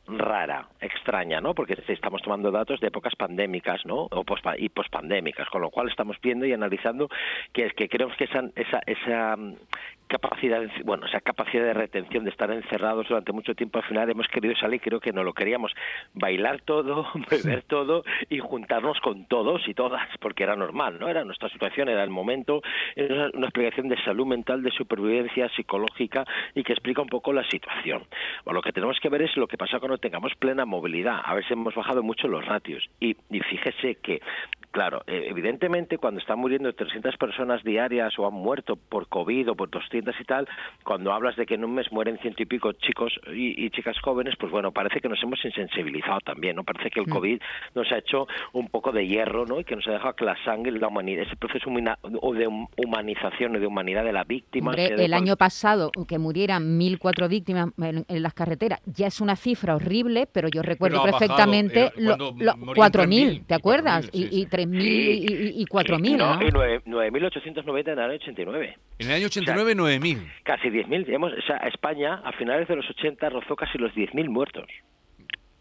rara, 0.06 0.68
extraña, 0.80 1.40
¿no? 1.40 1.54
Porque 1.54 1.76
estamos 1.88 2.22
tomando 2.22 2.50
datos 2.50 2.80
de 2.80 2.88
épocas 2.88 3.14
pandémicas, 3.16 3.84
¿no? 3.86 4.08
O 4.10 4.24
y 4.58 4.68
pospandémicas, 4.68 5.48
con 5.48 5.62
lo 5.62 5.70
cual 5.70 5.88
estamos 5.88 6.16
viendo 6.22 6.44
y 6.46 6.52
analizando 6.52 7.08
que 7.52 7.70
que 7.70 7.88
creemos 7.88 8.16
que 8.16 8.24
esa, 8.24 8.44
esa, 8.54 8.80
esa 8.86 9.36
mm, 9.36 9.54
capacidad, 10.06 10.62
bueno, 10.84 11.06
esa 11.06 11.20
capacidad 11.20 11.64
de 11.64 11.74
retención 11.74 12.24
de 12.24 12.30
estar 12.30 12.50
encerrados 12.50 13.08
durante 13.08 13.32
mucho 13.32 13.54
tiempo, 13.54 13.78
al 13.78 13.84
final 13.84 14.10
hemos 14.10 14.28
querido 14.28 14.54
salir, 14.56 14.80
creo 14.80 15.00
que 15.00 15.12
no 15.12 15.24
lo 15.24 15.32
queríamos, 15.32 15.72
bailar 16.12 16.60
todo, 16.62 17.06
beber 17.30 17.62
todo 17.62 18.04
y 18.28 18.38
juntarnos 18.38 19.00
con 19.00 19.26
todos 19.26 19.66
y 19.66 19.74
todas, 19.74 20.06
porque 20.20 20.44
era 20.44 20.56
normal, 20.56 20.98
¿no? 20.98 21.08
Era 21.08 21.24
nuestra 21.24 21.48
situación, 21.48 21.88
era 21.88 22.04
el 22.04 22.10
momento, 22.10 22.62
era 22.94 23.30
una 23.34 23.46
explicación 23.46 23.88
de 23.88 24.02
salud 24.04 24.26
mental, 24.26 24.62
de 24.62 24.70
supervivencia 24.70 25.48
psicológica 25.50 26.24
y 26.54 26.62
que 26.62 26.72
explica 26.72 27.02
un 27.02 27.08
poco 27.08 27.32
la 27.32 27.44
situación. 27.48 28.04
Bueno, 28.44 28.58
lo 28.58 28.62
que 28.62 28.72
tenemos 28.72 28.98
que 29.00 29.08
ver 29.08 29.22
es 29.22 29.36
lo 29.36 29.46
que 29.46 29.56
pasa 29.56 29.80
cuando 29.94 30.08
tengamos 30.08 30.32
plena 30.34 30.64
movilidad, 30.64 31.20
a 31.24 31.34
si 31.44 31.52
hemos 31.52 31.74
bajado 31.74 32.02
mucho 32.02 32.26
los 32.26 32.44
ratios. 32.44 32.84
Y, 32.98 33.16
y 33.30 33.40
fíjese 33.40 33.94
que 33.96 34.20
Claro, 34.74 35.04
eh, 35.06 35.26
evidentemente 35.28 35.98
cuando 35.98 36.18
están 36.18 36.40
muriendo 36.40 36.72
300 36.72 37.16
personas 37.16 37.62
diarias 37.62 38.18
o 38.18 38.26
han 38.26 38.34
muerto 38.34 38.74
por 38.74 39.06
COVID 39.06 39.52
o 39.52 39.54
por 39.54 39.70
200 39.70 40.12
y 40.20 40.24
tal, 40.24 40.48
cuando 40.82 41.12
hablas 41.12 41.36
de 41.36 41.46
que 41.46 41.54
en 41.54 41.64
un 41.64 41.76
mes 41.76 41.92
mueren 41.92 42.18
ciento 42.18 42.42
y 42.42 42.46
pico 42.46 42.72
chicos 42.72 43.12
y, 43.32 43.70
chicas 43.70 43.96
jóvenes, 44.00 44.34
pues 44.36 44.50
bueno, 44.50 44.72
parece 44.72 45.00
que 45.00 45.08
nos 45.08 45.22
hemos 45.22 45.38
insensibilizado 45.44 46.18
también, 46.24 46.56
¿no? 46.56 46.64
Parece 46.64 46.90
que 46.90 46.98
el 46.98 47.06
mm. 47.06 47.12
COVID 47.12 47.40
nos 47.76 47.92
ha 47.92 47.98
hecho 47.98 48.26
un 48.52 48.68
poco 48.68 48.90
de 48.90 49.06
hierro, 49.06 49.46
¿no? 49.46 49.60
Y 49.60 49.64
que 49.64 49.76
nos 49.76 49.86
ha 49.86 49.92
dejado 49.92 50.16
que 50.16 50.24
la 50.24 50.36
sangre, 50.44 50.72
la 50.72 50.88
humanidad, 50.88 51.22
ese 51.22 51.36
proceso 51.36 51.70
de 51.70 52.68
humanización 52.84 53.54
o 53.54 53.60
de 53.60 53.66
humanidad 53.68 54.02
de 54.02 54.12
la 54.12 54.24
víctima. 54.24 54.74
el 54.74 55.14
año 55.14 55.36
pasado 55.36 55.92
que 56.08 56.18
murieran 56.18 56.80
1.004 56.80 57.28
víctimas 57.28 57.68
en, 57.78 58.22
las 58.24 58.34
carreteras 58.34 58.80
ya 58.86 59.06
es 59.06 59.20
una 59.20 59.36
cifra 59.36 59.76
horrible, 59.76 60.26
pero 60.26 60.48
yo 60.48 60.62
recuerdo 60.62 61.00
perfectamente 61.04 61.84
eh, 61.84 61.92
lo, 61.98 62.16
4.000, 62.34 63.46
¿te 63.46 63.54
acuerdas? 63.54 64.10
y, 64.12 64.36
y 64.36 64.46
y, 64.72 65.62
y, 65.62 65.66
4.000, 65.66 66.16
¿no? 66.16 66.42
Y 66.42 66.50
9.890 66.50 67.86
en 67.86 67.92
el 67.92 67.98
año 67.98 68.14
89. 68.14 68.76
En 68.98 69.06
el 69.08 69.14
año 69.14 69.26
89, 69.26 69.74
9.000. 69.76 70.32
Casi 70.42 70.68
10.000. 70.68 71.38
O 71.38 71.46
sea, 71.46 71.56
España 71.58 72.20
a 72.24 72.32
finales 72.32 72.68
de 72.68 72.76
los 72.76 72.88
80 72.90 73.28
rozó 73.30 73.56
casi 73.56 73.78
los 73.78 73.92
10.000 73.92 74.28
muertos. 74.28 74.66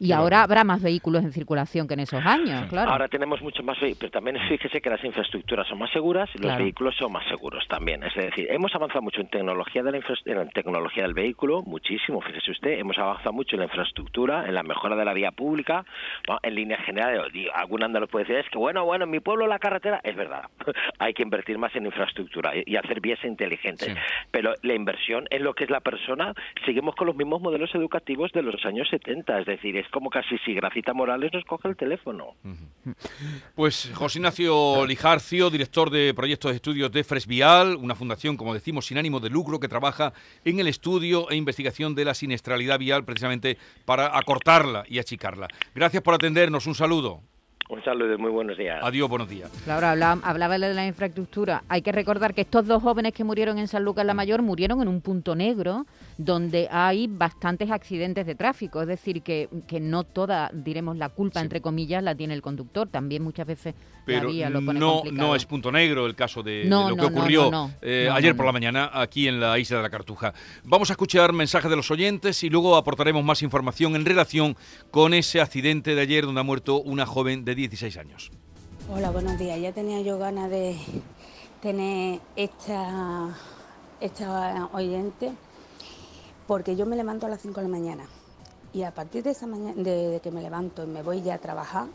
Y 0.04 0.12
ahora 0.12 0.44
habrá 0.44 0.64
más 0.64 0.82
vehículos 0.82 1.24
en 1.24 1.32
circulación 1.32 1.88
que 1.88 1.94
en 1.94 2.02
esos 2.02 2.24
años, 2.26 2.66
claro. 2.69 2.92
Ahora 2.92 3.07
tenemos 3.07 3.42
mucho 3.42 3.64
más 3.64 3.80
vehículos, 3.80 4.00
pero 4.00 4.12
también 4.12 4.38
fíjese 4.50 4.81
que 4.81 4.90
las 4.90 5.04
infraestructuras 5.04 5.68
son 5.68 5.80
más 5.80 5.92
seguras 5.92 6.30
y 6.33 6.40
los 6.40 6.57
vehículos 6.57 6.95
son 6.98 7.12
más 7.12 7.26
seguros 7.30 7.66
también. 7.69 8.04
Es 8.04 8.14
decir, 8.14 8.48
hemos 8.50 8.76
avanzado 8.76 9.02
mucho 9.02 9.22
en 9.22 9.30
tecnología 9.30 9.81
de 9.81 9.92
la 9.92 10.04
en 10.26 10.50
tecnología 10.50 11.04
del 11.04 11.14
vehículo, 11.14 11.62
muchísimo, 11.64 12.19
fíjese 12.22 12.52
usted, 12.52 12.72
hemos 12.80 12.98
avanzado 12.98 13.31
mucho 13.31 13.56
en 13.56 13.62
la 13.62 13.66
infraestructura, 13.66 14.45
en 14.45 14.56
la 14.56 14.64
mejora 14.64 14.95
de 14.95 15.06
la 15.06 15.14
vía 15.14 15.31
pública, 15.31 15.86
en 16.42 16.56
línea 16.56 16.78
general, 16.80 17.31
algún 17.54 17.83
andaluz 17.83 18.10
puede 18.10 18.26
decir, 18.26 18.44
es 18.44 18.50
que 18.50 18.57
bueno, 18.57 18.83
bueno, 18.83 19.06
en 19.06 19.12
mi 19.12 19.19
pueblo 19.22 19.48
la 19.48 19.60
carretera, 19.60 20.02
es 20.04 20.16
verdad, 20.16 20.44
hay 21.00 21.14
que 21.14 21.24
invertir 21.24 21.57
más 21.57 21.74
en 21.76 21.86
infraestructura 21.86 22.52
y 22.54 22.76
hacer 22.76 23.00
vías 23.00 23.24
inteligentes, 23.24 23.95
pero 24.31 24.54
la 24.64 24.74
inversión 24.74 25.28
en 25.30 25.44
lo 25.44 25.54
que 25.54 25.64
es 25.64 25.69
la 25.69 25.80
persona, 25.80 26.33
seguimos 26.66 26.95
con 26.95 27.07
los 27.07 27.16
mismos 27.16 27.42
modelos 27.42 27.74
educativos 27.74 28.31
de 28.33 28.42
los 28.42 28.66
años 28.66 28.88
70, 28.90 29.40
es 29.40 29.45
decir, 29.45 29.78
es 29.78 29.88
como 29.94 30.09
casi 30.09 30.38
si 30.40 30.56
Gracita 30.56 30.94
Morales 30.94 31.31
nos 31.31 31.45
coge 31.45 31.69
el 31.69 31.78
teléfono. 31.78 32.35
Pues 33.54 33.92
José 33.94 34.18
Ignacio 34.18 34.85
Lijarcio, 34.88 35.52
director 35.52 35.92
de 35.92 36.14
proyectos 36.16 36.52
de 36.52 36.56
estudios 36.56 36.92
de 36.92 37.04
Fresvial, 37.04 37.78
una 37.78 37.94
fundación, 37.94 38.35
como 38.35 38.56
decimos, 38.56 38.88
sin 38.88 38.97
ánimo 38.97 39.19
de 39.19 39.30
lucro 39.30 39.59
que 39.59 39.68
trabaja 39.68 40.14
en 40.44 40.59
el 40.59 40.68
estudio 40.68 41.30
e 41.30 41.35
investigación 41.35 41.94
de 41.94 42.06
la 42.06 42.16
siniestralidad 42.16 42.80
vial 42.80 43.06
precisamente 43.06 43.57
para 43.85 44.18
acortarla 44.18 44.83
y 44.88 44.97
achicarla. 44.97 45.47
Gracias 45.76 46.02
por 46.02 46.16
atendernos, 46.16 46.66
un 46.66 46.73
saludo. 46.73 47.21
Un 47.70 47.82
saludo, 47.84 48.18
muy 48.20 48.30
buenos 48.30 48.58
días. 48.58 48.80
Adiós, 48.84 49.10
buenos 49.10 49.30
días. 49.30 49.50
Claro, 49.64 49.88
hablaba, 49.88 50.22
hablaba 50.28 50.60
de 50.60 50.74
la 50.74 50.86
infraestructura. 50.86 51.64
Hay 51.70 51.82
que 51.82 51.92
recordar 51.94 52.34
que 52.34 52.42
estos 52.42 52.68
dos 52.68 52.84
jóvenes 52.84 53.14
que 53.14 53.24
murieron 53.24 53.58
en 53.58 53.68
San 53.70 53.84
Lucas 53.84 54.06
la 54.06 54.14
Mayor 54.14 54.42
murieron 54.42 54.82
en 54.82 54.90
un 54.90 55.00
punto 55.02 55.34
negro 55.34 55.86
donde 56.18 56.68
hay 56.70 57.08
bastantes 57.08 57.72
accidentes 57.72 58.26
de 58.28 58.36
tráfico. 58.36 58.82
Es 58.82 58.88
decir, 58.88 59.22
que, 59.24 59.48
que 59.66 59.80
no 59.80 60.04
toda, 60.04 60.52
diremos, 60.54 60.98
la 60.98 61.10
culpa, 61.10 61.40
Sí. 61.40 61.46
entre 61.46 61.62
comillas, 61.62 62.04
la 62.04 62.14
tiene 62.14 62.34
el 62.34 62.42
conductor. 62.42 62.90
También 62.90 63.24
muchas 63.24 63.48
veces 63.48 63.74
Pero 64.06 64.26
la 64.28 64.32
vía 64.32 64.50
lo 64.50 64.64
pone 64.64 64.80
no, 64.80 64.96
complicado. 64.96 65.28
no 65.30 65.36
es 65.36 65.46
punto 65.46 65.72
negro 65.72 66.06
el 66.06 66.16
caso 66.16 66.44
de, 66.44 66.52
de 66.64 66.66
No, 66.66 66.90
lo 66.90 66.96
que 66.98 67.02
no, 67.04 67.10
no, 67.10 67.18
ocurrió 67.18 67.44
no, 67.50 67.68
no. 67.70 67.74
eh, 67.82 68.06
No, 68.10 68.16
ayer 68.16 68.34
no, 68.34 68.38
por 68.38 68.46
la 68.46 68.52
mañana 68.52 68.90
aquí 68.94 69.28
en 69.28 69.40
la 69.40 69.58
isla 69.58 69.78
de 69.78 69.84
la 69.84 69.90
Cartuja. 69.90 70.34
Vamos 70.66 70.90
a 70.92 70.94
escuchar 70.94 71.32
mensajes 71.34 71.70
de 71.72 71.78
los 71.78 71.90
oyentes 71.90 72.44
y 72.44 72.50
luego 72.50 72.76
aportaremos 72.76 73.24
más 73.24 73.42
información 73.42 73.96
en 73.96 74.06
relación 74.06 74.56
con 74.92 75.14
ese 75.16 75.40
accidente 75.42 75.96
de 75.96 76.02
ayer 76.02 76.26
donde 76.26 76.42
ha 76.42 76.44
muerto 76.44 76.80
una 76.82 77.06
joven 77.08 77.46
de 77.46 77.53
16 77.56 77.98
años. 77.98 78.31
Hola, 78.92 79.12
buenos 79.12 79.38
días. 79.40 79.60
Ya 79.60 79.72
tenía 79.72 80.02
yo 80.02 80.18
ganas 80.18 80.50
de 80.50 80.78
tener 81.62 82.19
esta, 82.36 83.36
esta 84.02 84.69
oyente 84.74 85.31
porque 86.48 86.76
yo 86.76 86.86
me 86.86 86.95
levanto 86.95 87.26
a 87.26 87.30
las 87.30 87.42
5 87.42 87.62
de 87.62 87.68
la 87.68 87.72
mañana 87.72 88.06
y 88.74 88.83
a 88.83 88.94
partir 88.94 89.24
de 89.24 89.31
esa 89.31 89.48
mañana, 89.48 89.81
de, 89.81 90.10
de 90.10 90.19
que 90.19 90.31
me 90.31 90.42
levanto 90.42 90.83
y 90.83 90.88
me 90.88 91.04
voy 91.04 91.22
ya 91.22 91.36
a 91.36 91.38
trabajar, 91.38 91.88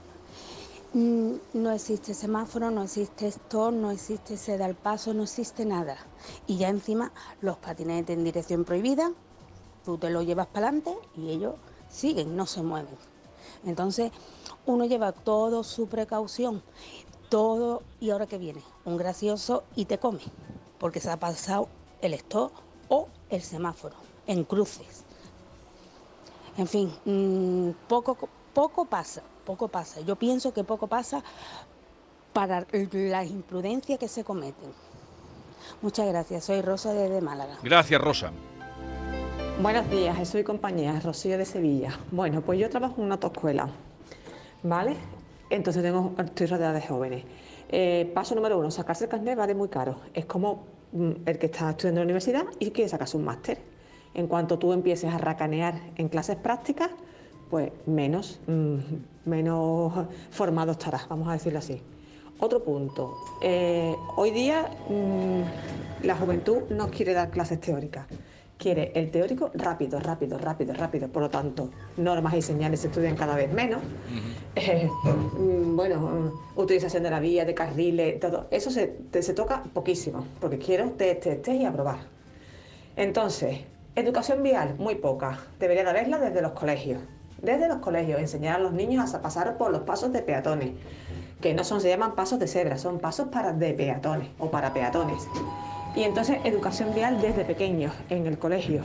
mm, 0.95 1.33
no 1.55 1.73
existe 1.73 2.15
semáforo, 2.15 2.71
no 2.71 2.83
existe 2.85 3.27
stop, 3.27 3.73
no 3.73 3.91
existe 3.91 4.37
ceda 4.37 4.65
al 4.65 4.77
paso, 4.77 5.12
no 5.12 5.25
existe 5.25 5.65
nada. 5.65 5.99
Y 6.47 6.57
ya 6.57 6.69
encima 6.69 7.12
los 7.41 7.57
patinetes 7.57 8.17
en 8.17 8.25
dirección 8.25 8.65
prohibida, 8.65 9.12
tú 9.85 9.99
te 9.99 10.09
lo 10.09 10.23
llevas 10.23 10.47
para 10.47 10.69
adelante 10.69 10.95
y 11.17 11.31
ellos 11.31 11.57
siguen, 11.91 12.37
no 12.37 12.47
se 12.47 12.62
mueven. 12.62 12.97
Entonces, 13.65 14.12
uno 14.73 14.85
lleva 14.85 15.13
todo 15.13 15.65
su 15.65 15.89
precaución, 15.89 16.63
todo, 17.29 17.83
y 18.01 18.11
ahora 18.11 18.27
que 18.27 18.39
viene, 18.39 18.63
un 18.85 18.97
gracioso 18.97 19.65
y 19.75 19.87
te 19.87 19.99
come, 19.99 20.21
porque 20.79 21.01
se 21.01 21.11
ha 21.11 21.19
pasado 21.19 21.69
el 22.03 22.15
stop 22.15 22.53
o 22.89 23.09
el 23.31 23.43
semáforo 23.43 23.97
en 24.27 24.45
cruces. 24.45 25.05
En 26.57 26.67
fin, 26.67 26.93
mm, 27.05 27.71
poco, 27.89 28.17
poco 28.53 28.85
pasa, 28.85 29.23
poco 29.45 29.69
pasa. 29.69 30.01
Yo 30.01 30.17
pienso 30.17 30.53
que 30.53 30.65
poco 30.65 30.87
pasa 30.87 31.23
para 32.33 32.67
las 32.93 33.31
imprudencias 33.31 33.99
que 33.99 34.09
se 34.09 34.25
cometen. 34.25 34.73
Muchas 35.83 36.07
gracias, 36.09 36.45
soy 36.45 36.63
Rosa 36.63 36.93
desde 36.93 37.21
Málaga. 37.21 37.59
Gracias, 37.63 38.01
Rosa. 38.01 38.33
Buenos 39.61 39.91
días, 39.91 40.17
Jesús 40.17 40.41
y 40.41 40.45
compañía, 40.45 41.01
Rocío 41.01 41.37
de 41.37 41.45
Sevilla. 41.45 41.99
Bueno, 42.11 42.43
pues 42.43 42.61
yo 42.61 42.71
trabajo 42.71 42.95
en 42.99 43.05
una 43.05 43.15
autoescuela, 43.15 43.69
¿vale? 44.62 44.97
Entonces 45.50 45.83
tengo, 45.83 46.15
estoy 46.19 46.47
rodeada 46.47 46.75
de 46.75 46.83
jóvenes. 46.83 47.25
Eh, 47.71 48.11
paso 48.15 48.35
número 48.35 48.59
uno, 48.59 48.71
sacarse 48.71 49.05
el 49.05 49.11
carnet 49.11 49.37
vale 49.37 49.55
muy 49.55 49.69
caro. 49.69 49.97
Es 50.15 50.27
como 50.27 50.65
mm, 50.93 51.11
el 51.27 51.38
que 51.38 51.47
está 51.47 51.71
estudiando 51.71 52.00
en 52.00 52.07
la 52.07 52.11
universidad 52.11 52.45
y 52.59 52.71
quiere 52.71 52.88
sacarse 52.88 53.17
un 53.17 53.25
máster. 53.25 53.59
En 54.15 54.27
cuanto 54.27 54.59
tú 54.59 54.73
empieces 54.73 55.12
a 55.12 55.19
racanear 55.19 55.81
en 55.97 56.09
clases 56.09 56.37
prácticas, 56.37 56.91
pues 57.50 57.71
menos, 57.87 58.41
mm, 58.47 58.77
menos 59.27 59.93
formado 60.31 60.73
estarás, 60.73 61.09
vamos 61.09 61.29
a 61.29 61.33
decirlo 61.33 61.59
así. 61.59 61.81
Otro 62.41 62.62
punto. 62.62 63.17
eh, 63.43 63.97
hoy 64.17 64.31
día 64.31 64.71
mm, 64.88 66.07
la 66.07 66.15
juventud 66.17 66.62
no 66.71 66.88
quiere 66.88 67.12
dar 67.12 67.31
clases 67.31 67.61
teóricas. 67.61 68.07
Quiere 68.59 68.91
el 68.97 69.11
teórico 69.12 69.53
rápido, 69.55 70.00
rápido, 70.00 70.37
rápido, 70.37 70.75
rápido. 70.75 71.09
Por 71.09 71.23
lo 71.23 71.31
tanto, 71.31 71.71
normas 71.97 72.35
y 72.35 72.43
señales 72.43 72.81
se 72.81 72.88
estudian 72.88 73.15
cada 73.15 73.37
vez 73.37 73.53
menos. 73.53 73.81
Eh, 74.57 74.91
mm, 75.38 75.77
bueno, 75.77 76.00
mm, 76.00 76.59
utilización 76.61 77.05
de 77.05 77.11
la 77.11 77.21
vía, 77.21 77.45
de 77.45 77.55
carriles, 77.55 78.19
todo. 78.19 78.49
Eso 78.50 78.71
se, 78.73 78.88
te- 78.88 79.23
se 79.23 79.33
toca 79.33 79.62
poquísimo, 79.62 80.25
porque 80.41 80.59
quiero 80.59 80.91
test, 80.91 81.23
test, 81.23 81.43
test 81.43 81.61
y 81.61 81.65
aprobar. 81.67 81.99
Entonces, 82.97 83.61
educación 83.95 84.43
vial, 84.43 84.75
muy 84.79 84.97
poca. 84.97 85.38
Debería 85.61 85.85
de 85.85 85.91
haberla 85.91 86.19
desde 86.19 86.43
los 86.43 86.50
colegios. 86.53 87.00
Desde 87.41 87.69
los 87.69 87.79
colegios, 87.79 88.19
enseñar 88.19 88.57
a 88.57 88.59
los 88.59 88.73
niños 88.73 89.15
a 89.15 89.23
pasar 89.23 89.57
por 89.57 89.71
los 89.71 89.83
pasos 89.83 90.12
de 90.12 90.21
peatones, 90.23 90.71
que 91.41 91.55
no 91.55 91.62
son, 91.62 91.81
se 91.81 91.88
llaman 91.88 92.17
pasos 92.17 92.41
de 92.41 92.49
cebra, 92.49 92.77
son 92.77 92.99
pasos 92.99 93.29
para 93.29 93.53
de 93.53 93.73
peatones 93.75 94.31
o 94.41 94.50
para 94.50 94.75
peatones. 94.75 95.29
Y 95.99 96.05
entonces, 96.05 96.38
educación 96.45 96.95
vial 96.95 97.21
desde 97.21 97.45
pequeños, 97.45 97.93
en 98.09 98.25
el 98.28 98.38
colegio, 98.38 98.83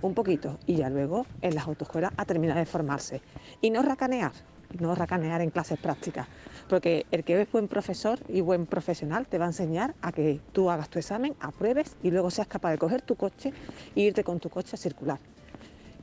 un 0.00 0.14
poquito, 0.14 0.60
y 0.64 0.76
ya 0.76 0.88
luego 0.88 1.26
en 1.42 1.56
las 1.56 1.66
autoescuelas 1.66 2.12
a 2.16 2.24
terminar 2.24 2.56
de 2.56 2.64
formarse. 2.64 3.20
Y 3.60 3.70
no 3.70 3.82
racanear, 3.82 4.30
no 4.78 4.94
racanear 4.94 5.40
en 5.40 5.50
clases 5.50 5.76
prácticas, 5.76 6.28
porque 6.68 7.04
el 7.10 7.24
que 7.24 7.40
es 7.40 7.50
buen 7.50 7.66
profesor 7.66 8.20
y 8.28 8.42
buen 8.42 8.66
profesional 8.66 9.26
te 9.26 9.38
va 9.38 9.46
a 9.46 9.48
enseñar 9.48 9.96
a 10.02 10.12
que 10.12 10.38
tú 10.52 10.70
hagas 10.70 10.88
tu 10.88 11.00
examen, 11.00 11.34
apruebes 11.40 11.96
y 12.04 12.12
luego 12.12 12.30
seas 12.30 12.46
capaz 12.46 12.70
de 12.70 12.78
coger 12.78 13.02
tu 13.02 13.16
coche 13.16 13.52
e 13.96 14.02
irte 14.02 14.22
con 14.22 14.38
tu 14.38 14.48
coche 14.48 14.70
a 14.74 14.76
circular. 14.76 15.18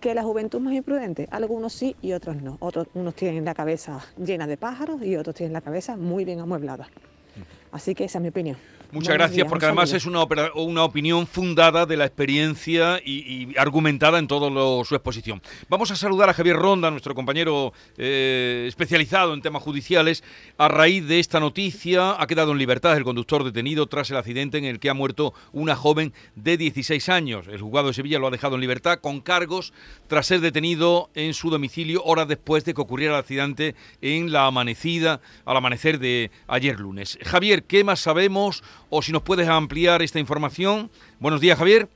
Que 0.01 0.13
la 0.13 0.23
juventud 0.23 0.57
es 0.57 0.65
más 0.65 0.73
imprudente, 0.73 1.29
algunos 1.31 1.71
sí 1.71 1.95
y 2.01 2.11
otros 2.11 2.35
no. 2.41 2.57
Otros, 2.59 2.89
unos 2.95 3.15
tienen 3.15 3.45
la 3.45 3.53
cabeza 3.53 4.01
llena 4.17 4.45
de 4.45 4.57
pájaros 4.57 5.01
y 5.03 5.15
otros 5.15 5.37
tienen 5.37 5.53
la 5.53 5.61
cabeza 5.61 5.95
muy 5.95 6.25
bien 6.25 6.41
amueblada. 6.41 6.89
Así 7.71 7.95
que 7.95 8.03
esa 8.03 8.17
es 8.17 8.21
mi 8.21 8.27
opinión. 8.27 8.57
Muchas 8.93 9.15
gracias, 9.15 9.47
porque 9.47 9.65
además 9.65 9.91
es 9.91 10.05
una, 10.05 10.23
una 10.53 10.83
opinión 10.83 11.25
fundada 11.25 11.87
de 11.87 11.97
la 11.97 12.05
experiencia 12.05 13.01
y, 13.03 13.49
y 13.51 13.57
argumentada 13.57 14.19
en 14.19 14.27
toda 14.27 14.51
su 14.85 14.93
exposición. 14.93 15.41
Vamos 15.67 15.89
a 15.89 15.95
saludar 15.95 16.29
a 16.29 16.33
Javier 16.33 16.57
Ronda, 16.57 16.91
nuestro 16.91 17.15
compañero 17.15 17.73
eh, 17.97 18.65
especializado 18.67 19.33
en 19.33 19.41
temas 19.41 19.63
judiciales. 19.63 20.23
A 20.59 20.67
raíz 20.67 21.07
de 21.07 21.19
esta 21.19 21.39
noticia, 21.39 22.21
ha 22.21 22.27
quedado 22.27 22.51
en 22.51 22.59
libertad 22.59 22.95
el 22.95 23.03
conductor 23.03 23.43
detenido 23.43 23.87
tras 23.87 24.11
el 24.11 24.17
accidente 24.17 24.59
en 24.59 24.65
el 24.65 24.79
que 24.79 24.91
ha 24.91 24.93
muerto 24.93 25.33
una 25.51 25.75
joven 25.75 26.13
de 26.35 26.57
16 26.57 27.09
años. 27.09 27.47
El 27.47 27.61
juzgado 27.61 27.87
de 27.87 27.93
Sevilla 27.95 28.19
lo 28.19 28.27
ha 28.27 28.31
dejado 28.31 28.55
en 28.55 28.61
libertad 28.61 28.99
con 28.99 29.21
cargos 29.21 29.73
tras 30.07 30.27
ser 30.27 30.39
detenido 30.41 31.09
en 31.15 31.33
su 31.33 31.49
domicilio 31.49 32.03
horas 32.03 32.27
después 32.27 32.63
de 32.63 32.75
que 32.75 32.81
ocurriera 32.81 33.15
el 33.15 33.19
accidente 33.19 33.75
en 34.01 34.31
la 34.31 34.45
amanecida, 34.45 35.19
al 35.45 35.57
amanecer 35.57 35.97
de 35.97 36.29
ayer 36.47 36.79
lunes. 36.79 37.17
Javier, 37.23 37.63
¿qué 37.63 37.83
más 37.83 37.99
sabemos? 37.99 38.63
O 38.95 39.01
si 39.01 39.11
nos 39.11 39.23
puedes 39.23 39.47
ampliar 39.47 40.03
esta 40.03 40.19
información. 40.19 40.91
Buenos 41.19 41.41
días, 41.41 41.57
Javier. 41.57 41.89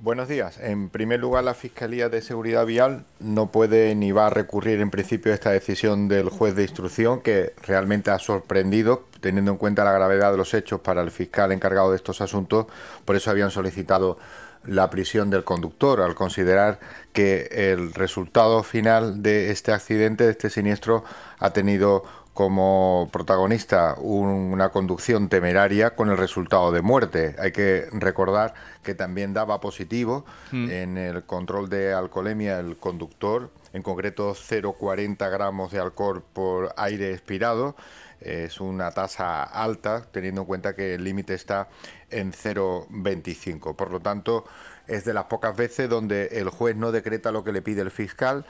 Buenos 0.00 0.28
días. 0.28 0.56
En 0.60 0.88
primer 0.88 1.18
lugar, 1.18 1.42
la 1.42 1.52
Fiscalía 1.52 2.08
de 2.08 2.22
Seguridad 2.22 2.64
Vial 2.64 3.04
no 3.18 3.50
puede 3.50 3.92
ni 3.96 4.12
va 4.12 4.28
a 4.28 4.30
recurrir 4.30 4.80
en 4.80 4.92
principio 4.92 5.32
a 5.32 5.34
esta 5.34 5.50
decisión 5.50 6.06
del 6.06 6.28
juez 6.28 6.54
de 6.54 6.62
instrucción 6.62 7.22
que 7.22 7.54
realmente 7.66 8.12
ha 8.12 8.20
sorprendido, 8.20 9.08
teniendo 9.20 9.50
en 9.50 9.56
cuenta 9.56 9.82
la 9.82 9.90
gravedad 9.90 10.30
de 10.30 10.38
los 10.38 10.54
hechos 10.54 10.80
para 10.80 11.02
el 11.02 11.10
fiscal 11.10 11.50
encargado 11.50 11.90
de 11.90 11.96
estos 11.96 12.20
asuntos. 12.20 12.66
Por 13.04 13.16
eso 13.16 13.28
habían 13.32 13.50
solicitado 13.50 14.16
la 14.64 14.90
prisión 14.90 15.28
del 15.28 15.42
conductor, 15.42 16.00
al 16.00 16.14
considerar 16.14 16.78
que 17.12 17.48
el 17.50 17.94
resultado 17.94 18.62
final 18.62 19.24
de 19.24 19.50
este 19.50 19.72
accidente, 19.72 20.22
de 20.22 20.30
este 20.30 20.50
siniestro, 20.50 21.02
ha 21.40 21.50
tenido 21.50 22.04
como 22.34 23.10
protagonista 23.12 23.94
un- 23.98 24.28
una 24.52 24.70
conducción 24.70 25.28
temeraria 25.28 25.94
con 25.94 26.08
el 26.10 26.16
resultado 26.16 26.72
de 26.72 26.80
muerte. 26.80 27.36
Hay 27.38 27.52
que 27.52 27.86
recordar 27.92 28.54
que 28.82 28.94
también 28.94 29.34
daba 29.34 29.60
positivo 29.60 30.24
en 30.70 30.96
el 30.96 31.24
control 31.24 31.68
de 31.68 31.92
alcoholemia 31.92 32.58
el 32.58 32.76
conductor, 32.78 33.50
en 33.74 33.82
concreto 33.82 34.34
0,40 34.34 35.28
gramos 35.28 35.72
de 35.72 35.80
alcohol 35.80 36.22
por 36.32 36.72
aire 36.76 37.12
expirado. 37.12 37.76
Es 38.20 38.60
una 38.60 38.92
tasa 38.92 39.42
alta, 39.42 40.06
teniendo 40.12 40.42
en 40.42 40.46
cuenta 40.46 40.74
que 40.76 40.94
el 40.94 41.02
límite 41.04 41.34
está 41.34 41.68
en 42.08 42.32
0,25. 42.32 43.74
Por 43.74 43.90
lo 43.90 44.00
tanto, 44.00 44.44
es 44.86 45.04
de 45.04 45.12
las 45.12 45.24
pocas 45.24 45.56
veces 45.56 45.88
donde 45.88 46.26
el 46.32 46.48
juez 46.48 46.76
no 46.76 46.92
decreta 46.92 47.32
lo 47.32 47.42
que 47.44 47.52
le 47.52 47.62
pide 47.62 47.82
el 47.82 47.90
fiscal. 47.90 48.44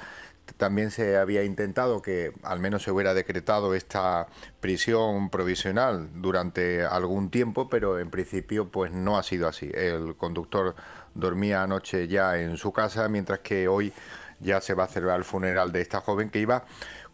También 0.57 0.91
se 0.91 1.17
había 1.17 1.45
intentado 1.45 2.03
que 2.03 2.33
al 2.43 2.61
menos 2.61 2.83
se 2.83 2.91
hubiera 2.91 3.15
decretado 3.15 3.75
esta 3.75 4.27
prisión 4.61 5.31
provisional 5.31 6.09
durante 6.15 6.85
algún 6.85 7.31
tiempo, 7.31 7.69
pero 7.69 7.99
en 7.99 8.11
principio 8.11 8.69
pues 8.69 8.93
no 8.93 9.19
ha 9.19 9.23
sido 9.23 9.49
así. 9.49 9.71
El 9.73 10.15
conductor 10.17 10.75
dormía 11.15 11.63
anoche 11.63 12.09
ya 12.09 12.39
en 12.39 12.57
su 12.57 12.73
casa, 12.73 13.09
mientras 13.09 13.41
que 13.41 13.69
hoy 13.69 13.93
ya 14.43 14.61
se 14.61 14.75
va 14.75 14.85
a 14.85 14.89
celebrar 14.89 15.19
el 15.19 15.25
funeral 15.25 15.73
de 15.73 15.81
esta 15.81 16.01
joven 16.01 16.31
que 16.31 16.41
iba 16.41 16.65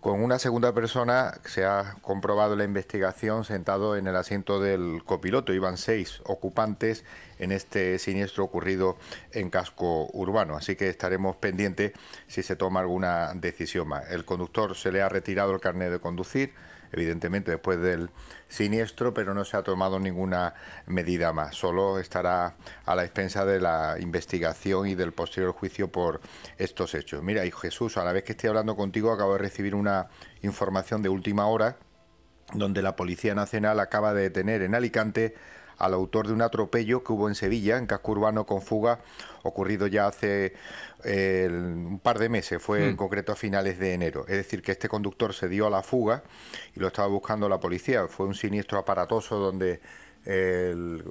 con 0.00 0.22
una 0.22 0.38
segunda 0.38 0.72
persona, 0.72 1.34
se 1.44 1.64
ha 1.64 1.96
comprobado 2.02 2.54
la 2.54 2.62
investigación, 2.62 3.44
sentado 3.44 3.96
en 3.96 4.06
el 4.06 4.14
asiento 4.14 4.60
del 4.60 5.02
copiloto. 5.04 5.52
Iban 5.52 5.76
seis 5.76 6.20
ocupantes 6.24 7.04
en 7.40 7.50
este 7.50 7.98
siniestro 7.98 8.44
ocurrido 8.44 8.96
en 9.32 9.50
casco 9.50 10.08
urbano. 10.12 10.56
Así 10.56 10.76
que 10.76 10.88
estaremos 10.88 11.36
pendientes 11.36 11.94
si 12.28 12.44
se 12.44 12.54
toma 12.54 12.78
alguna 12.78 13.34
decisión 13.34 13.88
más. 13.88 14.08
El 14.10 14.24
conductor 14.24 14.76
se 14.76 14.92
le 14.92 15.02
ha 15.02 15.08
retirado 15.08 15.52
el 15.52 15.60
carnet 15.60 15.90
de 15.90 15.98
conducir, 15.98 16.54
evidentemente 16.92 17.50
después 17.50 17.80
del 17.80 18.10
siniestro, 18.48 19.14
pero 19.14 19.34
no 19.34 19.44
se 19.44 19.56
ha 19.56 19.62
tomado 19.62 19.98
ninguna 19.98 20.54
medida 20.86 21.32
más. 21.32 21.56
Solo 21.56 21.98
estará 21.98 22.54
a 22.84 22.94
la 22.94 23.04
expensa 23.04 23.44
de 23.44 23.60
la 23.60 23.96
investigación 24.00 24.88
y 24.88 24.94
del 24.94 25.12
posterior 25.12 25.52
juicio 25.52 25.88
por 25.88 26.20
estos 26.56 26.94
hechos. 26.94 27.22
Mira, 27.22 27.44
y 27.46 27.50
Jesús, 27.50 27.96
a 27.96 28.04
la 28.04 28.12
vez 28.12 28.24
que 28.24 28.32
estoy 28.32 28.48
hablando 28.48 28.76
contigo, 28.76 29.12
acabo 29.12 29.34
de 29.34 29.38
recibir 29.38 29.74
una 29.74 30.08
información 30.42 31.02
de 31.02 31.08
última 31.08 31.46
hora 31.46 31.76
donde 32.54 32.82
la 32.82 32.96
Policía 32.96 33.34
Nacional 33.34 33.78
acaba 33.80 34.14
de 34.14 34.22
detener 34.22 34.62
en 34.62 34.74
Alicante 34.74 35.34
al 35.78 35.94
autor 35.94 36.26
de 36.26 36.32
un 36.32 36.42
atropello 36.42 37.02
que 37.02 37.12
hubo 37.12 37.28
en 37.28 37.34
Sevilla, 37.34 37.78
en 37.78 37.86
casco 37.86 38.12
urbano 38.12 38.46
con 38.46 38.62
fuga, 38.62 39.00
ocurrido 39.42 39.86
ya 39.86 40.08
hace 40.08 40.54
un 41.04 42.00
par 42.02 42.18
de 42.18 42.28
meses, 42.28 42.60
fue 42.60 42.88
en 42.88 42.94
mm. 42.94 42.96
concreto 42.96 43.32
a 43.32 43.36
finales 43.36 43.78
de 43.78 43.94
enero. 43.94 44.24
Es 44.26 44.36
decir, 44.36 44.62
que 44.62 44.72
este 44.72 44.88
conductor 44.88 45.32
se 45.32 45.48
dio 45.48 45.66
a 45.66 45.70
la 45.70 45.82
fuga 45.82 46.24
y 46.74 46.80
lo 46.80 46.88
estaba 46.88 47.08
buscando 47.08 47.48
la 47.48 47.60
policía. 47.60 48.08
Fue 48.08 48.26
un 48.26 48.34
siniestro 48.34 48.78
aparatoso 48.78 49.38
donde 49.38 49.80
el 50.24 51.04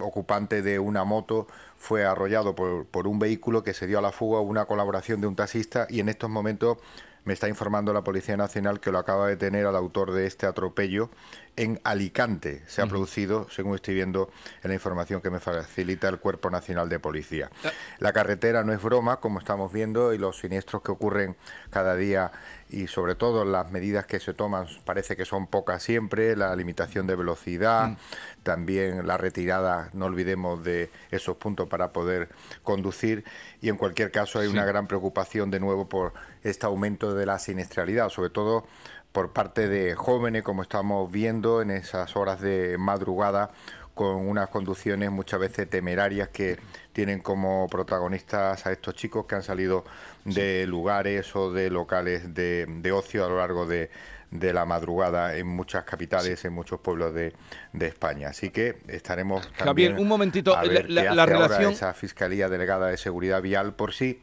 ocupante 0.00 0.62
de 0.62 0.78
una 0.78 1.04
moto 1.04 1.46
fue 1.76 2.04
arrollado 2.04 2.54
por, 2.54 2.86
por 2.86 3.06
un 3.06 3.18
vehículo 3.18 3.62
que 3.62 3.74
se 3.74 3.86
dio 3.86 3.98
a 3.98 4.02
la 4.02 4.10
fuga, 4.10 4.40
una 4.40 4.64
colaboración 4.64 5.20
de 5.20 5.26
un 5.26 5.36
taxista 5.36 5.86
y 5.90 6.00
en 6.00 6.08
estos 6.08 6.30
momentos 6.30 6.78
me 7.24 7.32
está 7.32 7.48
informando 7.48 7.92
la 7.92 8.04
Policía 8.04 8.36
Nacional 8.36 8.80
que 8.80 8.92
lo 8.92 8.98
acaba 8.98 9.26
de 9.28 9.36
tener 9.36 9.66
al 9.66 9.76
autor 9.76 10.12
de 10.12 10.26
este 10.26 10.46
atropello 10.46 11.10
en 11.56 11.80
Alicante. 11.84 12.62
Se 12.66 12.82
ha 12.82 12.86
producido, 12.86 13.48
según 13.50 13.76
estoy 13.76 13.94
viendo 13.94 14.30
en 14.62 14.68
la 14.68 14.74
información 14.74 15.20
que 15.20 15.30
me 15.30 15.40
facilita 15.40 16.08
el 16.08 16.18
Cuerpo 16.18 16.50
Nacional 16.50 16.88
de 16.88 16.98
Policía. 16.98 17.50
Ah. 17.64 17.70
La 17.98 18.12
carretera 18.12 18.64
no 18.64 18.72
es 18.72 18.82
broma, 18.82 19.20
como 19.20 19.38
estamos 19.38 19.72
viendo, 19.72 20.12
y 20.12 20.18
los 20.18 20.38
siniestros 20.38 20.82
que 20.82 20.92
ocurren 20.92 21.36
cada 21.70 21.96
día 21.96 22.32
y 22.70 22.86
sobre 22.86 23.14
todo 23.14 23.44
las 23.44 23.70
medidas 23.70 24.06
que 24.06 24.20
se 24.20 24.34
toman 24.34 24.66
parece 24.84 25.16
que 25.16 25.24
son 25.24 25.46
pocas 25.46 25.82
siempre, 25.82 26.36
la 26.36 26.54
limitación 26.56 27.06
de 27.06 27.16
velocidad, 27.16 27.90
mm. 27.90 27.96
también 28.42 29.06
la 29.06 29.16
retirada, 29.16 29.90
no 29.92 30.06
olvidemos 30.06 30.64
de 30.64 30.90
esos 31.10 31.36
puntos 31.36 31.68
para 31.68 31.88
poder 31.90 32.28
conducir 32.62 33.24
y 33.60 33.68
en 33.68 33.76
cualquier 33.76 34.10
caso 34.10 34.38
hay 34.38 34.48
una 34.48 34.64
gran 34.64 34.86
preocupación 34.86 35.50
de 35.50 35.60
nuevo 35.60 35.88
por 35.88 36.12
este 36.42 36.66
aumento 36.66 37.14
de 37.14 37.26
la 37.26 37.38
siniestralidad, 37.38 38.08
sobre 38.08 38.30
todo 38.30 38.66
por 39.12 39.32
parte 39.32 39.68
de 39.68 39.94
jóvenes, 39.94 40.42
como 40.42 40.62
estamos 40.62 41.08
viendo 41.12 41.62
en 41.62 41.70
esas 41.70 42.16
horas 42.16 42.40
de 42.40 42.76
madrugada, 42.78 43.52
con 43.94 44.28
unas 44.28 44.48
conducciones 44.48 45.10
muchas 45.10 45.40
veces 45.40 45.70
temerarias 45.70 46.28
que 46.28 46.58
tienen 46.92 47.20
como 47.20 47.68
protagonistas 47.68 48.66
a 48.66 48.72
estos 48.72 48.94
chicos 48.94 49.26
que 49.26 49.36
han 49.36 49.42
salido 49.42 49.84
de 50.24 50.66
lugares 50.66 51.34
o 51.36 51.52
de 51.52 51.70
locales 51.70 52.34
de, 52.34 52.92
ocio 52.92 53.24
a 53.24 53.28
lo 53.28 53.38
largo 53.38 53.66
de, 53.66 53.90
la 54.30 54.64
madrugada 54.64 55.36
en 55.36 55.46
muchas 55.46 55.84
capitales, 55.84 56.44
en 56.44 56.52
muchos 56.52 56.80
pueblos 56.80 57.14
de, 57.14 57.32
España. 57.80 58.28
Así 58.28 58.50
que 58.50 58.78
estaremos 58.88 59.42
también 59.52 59.92
Javier, 59.92 59.94
un 59.94 60.08
momentito, 60.08 60.56
a 60.56 60.62
ver 60.62 60.90
la, 60.90 61.14
la 61.14 61.26
relación... 61.26 61.72
esa 61.72 61.94
Fiscalía 61.94 62.48
Delegada 62.48 62.88
de 62.88 62.96
Seguridad 62.96 63.40
Vial 63.40 63.74
por 63.74 63.92
sí 63.92 64.20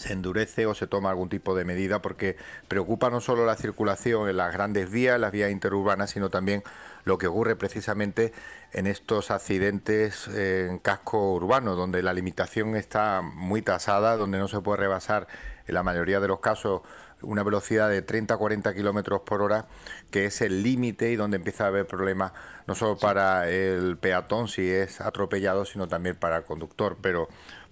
se 0.00 0.14
endurece 0.14 0.64
o 0.64 0.74
se 0.74 0.86
toma 0.86 1.10
algún 1.10 1.28
tipo 1.28 1.54
de 1.54 1.66
medida 1.66 2.00
porque 2.00 2.36
preocupa 2.68 3.10
no 3.10 3.20
solo 3.20 3.44
la 3.44 3.56
circulación 3.56 4.30
en 4.30 4.38
las 4.38 4.52
grandes 4.52 4.90
vías, 4.90 5.20
las 5.20 5.30
vías 5.30 5.50
interurbanas, 5.50 6.10
sino 6.10 6.30
también 6.30 6.62
lo 7.04 7.18
que 7.18 7.26
ocurre 7.26 7.54
precisamente 7.54 8.32
en 8.72 8.86
estos 8.86 9.30
accidentes 9.30 10.26
en 10.28 10.78
casco 10.78 11.34
urbano, 11.34 11.76
donde 11.76 12.02
la 12.02 12.14
limitación 12.14 12.76
está 12.76 13.20
muy 13.22 13.60
tasada, 13.60 14.16
donde 14.16 14.38
no 14.38 14.48
se 14.48 14.60
puede 14.60 14.78
rebasar 14.78 15.26
en 15.66 15.74
la 15.74 15.82
mayoría 15.82 16.18
de 16.18 16.28
los 16.28 16.40
casos 16.40 16.80
una 17.22 17.42
velocidad 17.42 17.90
de 17.90 18.00
30 18.00 18.34
a 18.34 18.36
40 18.38 18.74
kilómetros 18.74 19.20
por 19.20 19.42
hora, 19.42 19.66
que 20.10 20.24
es 20.24 20.40
el 20.40 20.62
límite 20.62 21.10
y 21.10 21.16
donde 21.16 21.36
empieza 21.36 21.64
a 21.64 21.66
haber 21.66 21.86
problemas 21.86 22.32
no 22.66 22.74
solo 22.74 22.96
para 22.96 23.50
el 23.50 23.98
peatón 23.98 24.48
si 24.48 24.70
es 24.70 25.02
atropellado, 25.02 25.66
sino 25.66 25.88
también 25.88 26.16
para 26.16 26.38
el 26.38 26.44
conductor. 26.44 26.96
Pero 27.02 27.28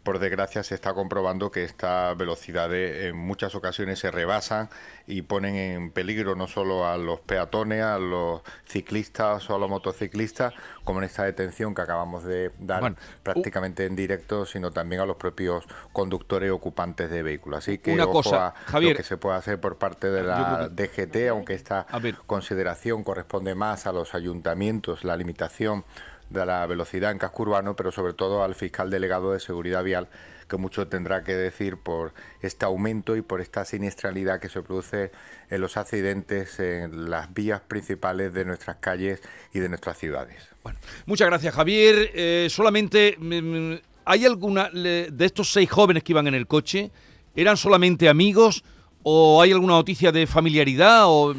por 0.08 0.20
desgracia 0.20 0.62
se 0.62 0.74
está 0.74 0.94
comprobando 0.94 1.50
que 1.50 1.64
estas 1.64 2.16
velocidades 2.16 3.10
en 3.10 3.16
muchas 3.18 3.54
ocasiones 3.54 3.98
se 3.98 4.10
rebasan 4.10 4.70
y 5.06 5.20
ponen 5.20 5.54
en 5.54 5.90
peligro 5.90 6.34
no 6.34 6.48
solo 6.48 6.88
a 6.88 6.96
los 6.96 7.20
peatones, 7.20 7.82
a 7.82 7.98
los 7.98 8.40
ciclistas 8.66 9.50
o 9.50 9.54
a 9.54 9.58
los 9.58 9.68
motociclistas, 9.68 10.54
como 10.82 11.00
en 11.00 11.04
esta 11.04 11.24
detención 11.24 11.74
que 11.74 11.82
acabamos 11.82 12.24
de 12.24 12.52
dar 12.58 12.94
prácticamente 13.22 13.84
en 13.84 13.96
directo, 13.96 14.46
sino 14.46 14.70
también 14.70 15.02
a 15.02 15.04
los 15.04 15.18
propios 15.18 15.66
conductores 15.92 16.52
ocupantes 16.52 17.10
de 17.10 17.22
vehículos. 17.22 17.58
Así 17.58 17.76
que 17.76 17.92
Una 17.92 18.06
cosa, 18.06 18.54
Javier, 18.64 18.92
lo 18.92 18.96
que 18.96 19.02
se 19.02 19.18
puede 19.18 19.36
hacer 19.36 19.60
por 19.60 19.76
parte 19.76 20.08
de 20.08 20.22
la 20.22 20.70
DGT, 20.70 21.28
aunque 21.28 21.52
esta 21.52 21.86
consideración 22.26 23.04
corresponde 23.04 23.54
más 23.54 23.86
a 23.86 23.92
los 23.92 24.14
ayuntamientos, 24.14 25.04
la 25.04 25.18
limitación 25.18 25.84
de 26.30 26.44
la 26.44 26.66
velocidad 26.66 27.10
en 27.10 27.18
casco 27.18 27.42
urbano, 27.42 27.76
pero 27.76 27.92
sobre 27.92 28.12
todo 28.12 28.42
al 28.42 28.54
fiscal 28.54 28.90
delegado 28.90 29.32
de 29.32 29.40
seguridad 29.40 29.82
vial, 29.82 30.08
que 30.48 30.56
mucho 30.56 30.88
tendrá 30.88 31.24
que 31.24 31.34
decir 31.34 31.76
por 31.76 32.12
este 32.40 32.64
aumento 32.64 33.16
y 33.16 33.22
por 33.22 33.40
esta 33.40 33.64
siniestralidad 33.64 34.40
que 34.40 34.48
se 34.48 34.62
produce 34.62 35.12
en 35.50 35.60
los 35.60 35.76
accidentes 35.76 36.58
en 36.58 37.10
las 37.10 37.32
vías 37.32 37.60
principales 37.60 38.32
de 38.32 38.44
nuestras 38.44 38.76
calles 38.76 39.20
y 39.52 39.60
de 39.60 39.68
nuestras 39.68 39.98
ciudades. 39.98 40.48
Bueno, 40.62 40.78
muchas 41.06 41.28
gracias 41.28 41.54
Javier. 41.54 42.10
Eh, 42.14 42.48
solamente, 42.50 43.16
mm, 43.18 43.72
mm, 43.72 43.80
¿hay 44.06 44.24
alguna 44.24 44.70
de 44.70 45.24
estos 45.24 45.52
seis 45.52 45.70
jóvenes 45.70 46.02
que 46.02 46.12
iban 46.12 46.26
en 46.26 46.34
el 46.34 46.46
coche? 46.46 46.90
¿Eran 47.36 47.56
solamente 47.56 48.08
amigos 48.08 48.64
o 49.02 49.40
hay 49.40 49.52
alguna 49.52 49.74
noticia 49.74 50.10
de 50.12 50.26
familiaridad 50.26 51.04
o 51.06 51.34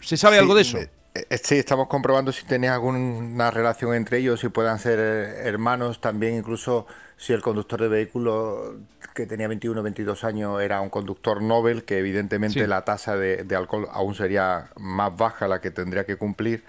se 0.00 0.16
sabe 0.16 0.38
algo 0.38 0.54
de 0.54 0.62
eso? 0.62 0.78
Eh, 1.14 1.38
sí, 1.42 1.56
estamos 1.56 1.88
comprobando 1.88 2.32
si 2.32 2.44
tiene 2.44 2.68
alguna 2.68 3.50
relación 3.50 3.94
entre 3.94 4.18
ellos, 4.18 4.40
si 4.40 4.48
puedan 4.48 4.78
ser 4.78 4.98
eh, 5.00 5.48
hermanos, 5.48 6.00
también 6.00 6.34
incluso 6.34 6.86
si 7.16 7.32
el 7.32 7.42
conductor 7.42 7.80
de 7.80 7.88
vehículo 7.88 8.76
que 9.14 9.26
tenía 9.26 9.48
21 9.48 9.80
o 9.80 9.82
22 9.82 10.22
años 10.22 10.62
era 10.62 10.80
un 10.80 10.90
conductor 10.90 11.42
Nobel, 11.42 11.84
que 11.84 11.98
evidentemente 11.98 12.66
la 12.68 12.84
tasa 12.84 13.16
de, 13.16 13.44
alcohol 13.56 13.88
aún 13.90 14.14
sería 14.14 14.70
más 14.76 15.16
baja 15.16 15.48
la 15.48 15.60
que 15.60 15.70
tendría 15.70 16.04
que 16.04 16.16
cumplir 16.16 16.62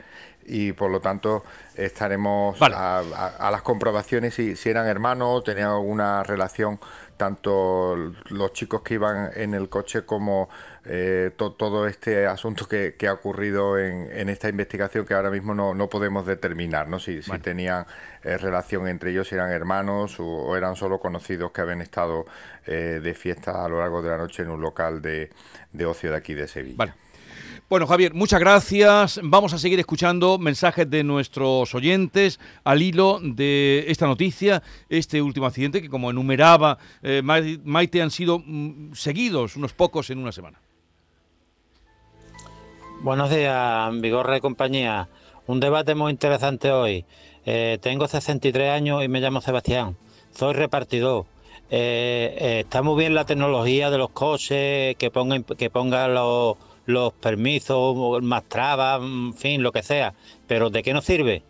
y 0.50 0.74
por 0.74 0.92
lo 0.92 1.00
tanto 1.00 1.44
estaremos 1.76 2.60
a, 2.62 3.50
las 3.52 3.62
comprobaciones 3.62 4.34
si, 4.34 4.56
si 4.56 4.70
eran 4.70 4.88
hermanos, 4.88 5.44
tenían 5.44 5.70
alguna 5.70 6.24
relación 6.24 6.80
tanto 7.20 8.14
los 8.30 8.54
chicos 8.54 8.82
que 8.82 8.94
iban 8.94 9.30
en 9.36 9.54
el 9.54 9.68
coche 9.68 10.04
como 10.04 10.48
eh, 10.86 11.32
todo 11.36 11.86
este 11.86 12.26
asunto 12.28 12.66
que, 12.66 12.96
ha 13.08 13.14
ocurrido 13.14 13.78
en, 13.78 14.30
esta 14.30 14.48
investigación 14.48 15.06
que 15.06 15.14
ahora 15.14 15.30
mismo 15.30 15.54
no, 15.54 15.90
podemos 15.90 16.26
determinar, 16.26 16.88
¿no? 16.88 16.98
Si, 16.98 17.20
tenían 17.44 17.86
eh, 18.24 18.38
relación 18.38 18.88
entre 18.88 19.12
ellos, 19.12 19.28
si 19.28 19.36
eran 19.36 19.52
hermanos 19.52 20.16
o, 20.20 20.56
eran 20.56 20.78
solo 20.78 21.00
conocidos 21.00 21.52
que 21.52 21.60
habían 21.60 21.82
estado 21.82 22.26
eh, 22.66 23.02
de 23.04 23.14
fiesta 23.14 23.66
a 23.66 23.68
lo 23.68 23.80
largo 23.80 24.02
de 24.02 24.10
la 24.12 24.18
noche 24.18 24.44
en 24.44 24.50
un 24.50 24.62
local 24.62 25.02
de, 25.02 25.30
de 25.74 25.86
ocio 25.86 26.12
de 26.12 26.18
aquí 26.18 26.34
de 26.34 26.48
Sevilla. 26.48 26.96
Bueno, 27.70 27.86
Javier, 27.86 28.16
muchas 28.16 28.40
gracias. 28.40 29.20
Vamos 29.22 29.54
a 29.54 29.60
seguir 29.60 29.80
escuchando 29.80 30.40
mensajes 30.40 30.90
de 30.90 31.04
nuestros 31.04 31.76
oyentes 31.76 32.40
al 32.64 32.82
hilo 32.82 33.20
de 33.22 33.86
esta 33.88 34.08
noticia, 34.08 34.64
este 34.90 35.22
último 35.22 35.46
accidente 35.46 35.80
que, 35.80 35.88
como 35.88 36.10
enumeraba 36.10 36.80
eh, 37.04 37.22
Maite, 37.22 38.02
han 38.02 38.10
sido 38.10 38.40
mm, 38.44 38.96
seguidos 38.96 39.56
unos 39.56 39.74
pocos 39.74 40.10
en 40.10 40.18
una 40.18 40.32
semana. 40.32 40.60
Buenos 43.02 43.30
días, 43.30 44.02
Vigorra 44.02 44.38
y 44.38 44.42
compañía. 44.42 45.08
Un 45.46 45.60
debate 45.60 45.94
muy 45.94 46.12
interesante 46.12 46.72
hoy. 46.72 47.06
Eh, 47.46 47.78
tengo 47.82 48.08
63 48.08 48.72
años 48.72 49.04
y 49.04 49.08
me 49.10 49.22
llamo 49.22 49.42
Sebastián. 49.42 49.96
Soy 50.32 50.56
repartidor. 50.56 51.28
Eh, 51.70 52.62
está 52.66 52.82
muy 52.82 52.98
bien 52.98 53.14
la 53.14 53.26
tecnología 53.26 53.92
de 53.92 54.00
los 54.00 54.10
coches, 54.10 54.96
que 54.96 55.12
pongan 55.12 55.44
que 55.44 55.70
ponga 55.70 56.08
los 56.08 56.58
los 56.90 57.14
permisos, 57.14 58.24
más 58.24 58.44
trabas, 58.46 59.02
en 59.02 59.34
fin, 59.36 59.62
lo 59.62 59.72
que 59.72 59.84
sea. 59.84 60.16
Pero 60.48 60.72
¿de 60.72 60.82
qué 60.82 60.92
nos 60.92 61.06
sirve? 61.06 61.44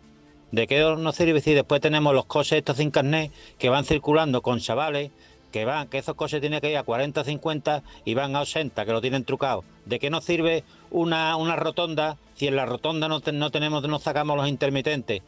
¿De 0.52 0.66
qué 0.66 0.80
nos 0.80 1.16
sirve 1.16 1.40
si 1.40 1.54
después 1.54 1.80
tenemos 1.80 2.14
los 2.14 2.26
coches 2.26 2.58
estos 2.58 2.76
sin 2.76 2.90
carnet 2.90 3.32
que 3.58 3.70
van 3.70 3.84
circulando 3.84 4.42
con 4.42 4.58
chavales 4.58 5.10
que 5.50 5.64
van, 5.64 5.88
que 5.88 5.98
esos 5.98 6.14
coches 6.14 6.40
tienen 6.40 6.60
que 6.60 6.70
ir 6.70 6.76
a 6.76 6.84
40, 6.84 7.24
50 7.24 7.82
y 8.04 8.14
van 8.14 8.36
a 8.36 8.42
80, 8.42 8.84
que 8.84 8.92
lo 8.92 9.00
tienen 9.00 9.24
trucado. 9.24 9.64
¿De 9.84 9.98
qué 9.98 10.08
nos 10.08 10.24
sirve 10.24 10.62
una, 10.90 11.34
una 11.36 11.56
rotonda 11.56 12.18
si 12.36 12.46
en 12.46 12.54
la 12.54 12.66
rotonda 12.66 13.08
no, 13.08 13.20
no 13.32 13.50
tenemos, 13.50 13.82
no 13.88 13.98
sacamos 13.98 14.36
los 14.36 14.46
intermitentes? 14.46 15.22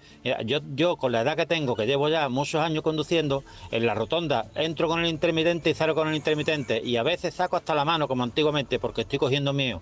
Yo, 0.45 0.61
yo 0.75 0.97
con 0.97 1.11
la 1.11 1.23
edad 1.23 1.37
que 1.37 1.47
tengo, 1.47 1.75
que 1.75 1.87
llevo 1.87 2.09
ya 2.09 2.29
muchos 2.29 2.63
años 2.63 2.83
conduciendo, 2.83 3.43
en 3.73 3.85
la 3.85 3.95
rotonda 3.95 4.47
entro 4.55 4.87
con 4.87 5.01
el 5.01 5.07
intermitente 5.07 5.71
y 5.71 5.75
salgo 5.75 5.97
con 5.97 6.09
el 6.09 6.15
intermitente 6.15 6.81
y 6.85 6.97
a 6.99 7.03
veces 7.03 7.35
saco 7.35 7.57
hasta 7.57 7.75
la 7.75 7.85
mano 7.85 8.07
como 8.07 8.23
antiguamente 8.23 8.79
porque 8.79 9.01
estoy 9.01 9.19
cogiendo 9.19 9.53
mío 9.53 9.81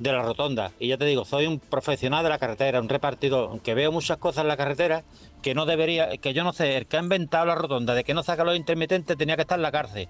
de 0.00 0.12
la 0.12 0.22
rotonda. 0.22 0.72
Y 0.80 0.88
ya 0.88 0.96
te 0.96 1.04
digo, 1.04 1.24
soy 1.24 1.46
un 1.46 1.60
profesional 1.60 2.24
de 2.24 2.30
la 2.30 2.38
carretera, 2.38 2.80
un 2.80 2.88
repartidor, 2.88 3.60
que 3.60 3.74
veo 3.74 3.92
muchas 3.92 4.16
cosas 4.16 4.42
en 4.42 4.48
la 4.48 4.56
carretera 4.56 5.04
que 5.42 5.54
no 5.54 5.66
debería, 5.66 6.16
que 6.16 6.32
yo 6.32 6.42
no 6.42 6.52
sé, 6.52 6.76
el 6.76 6.86
que 6.86 6.96
ha 6.96 7.00
inventado 7.00 7.46
la 7.46 7.54
rotonda 7.54 7.94
de 7.94 8.02
que 8.02 8.14
no 8.14 8.22
saca 8.22 8.42
los 8.42 8.56
intermitentes 8.56 9.16
tenía 9.16 9.36
que 9.36 9.42
estar 9.42 9.58
en 9.58 9.62
la 9.62 9.70
cárcel. 9.70 10.08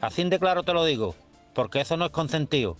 Así 0.00 0.22
de 0.24 0.38
claro 0.38 0.62
te 0.62 0.74
lo 0.74 0.84
digo, 0.84 1.14
porque 1.54 1.80
eso 1.80 1.96
no 1.96 2.06
es 2.06 2.10
consentido. 2.12 2.76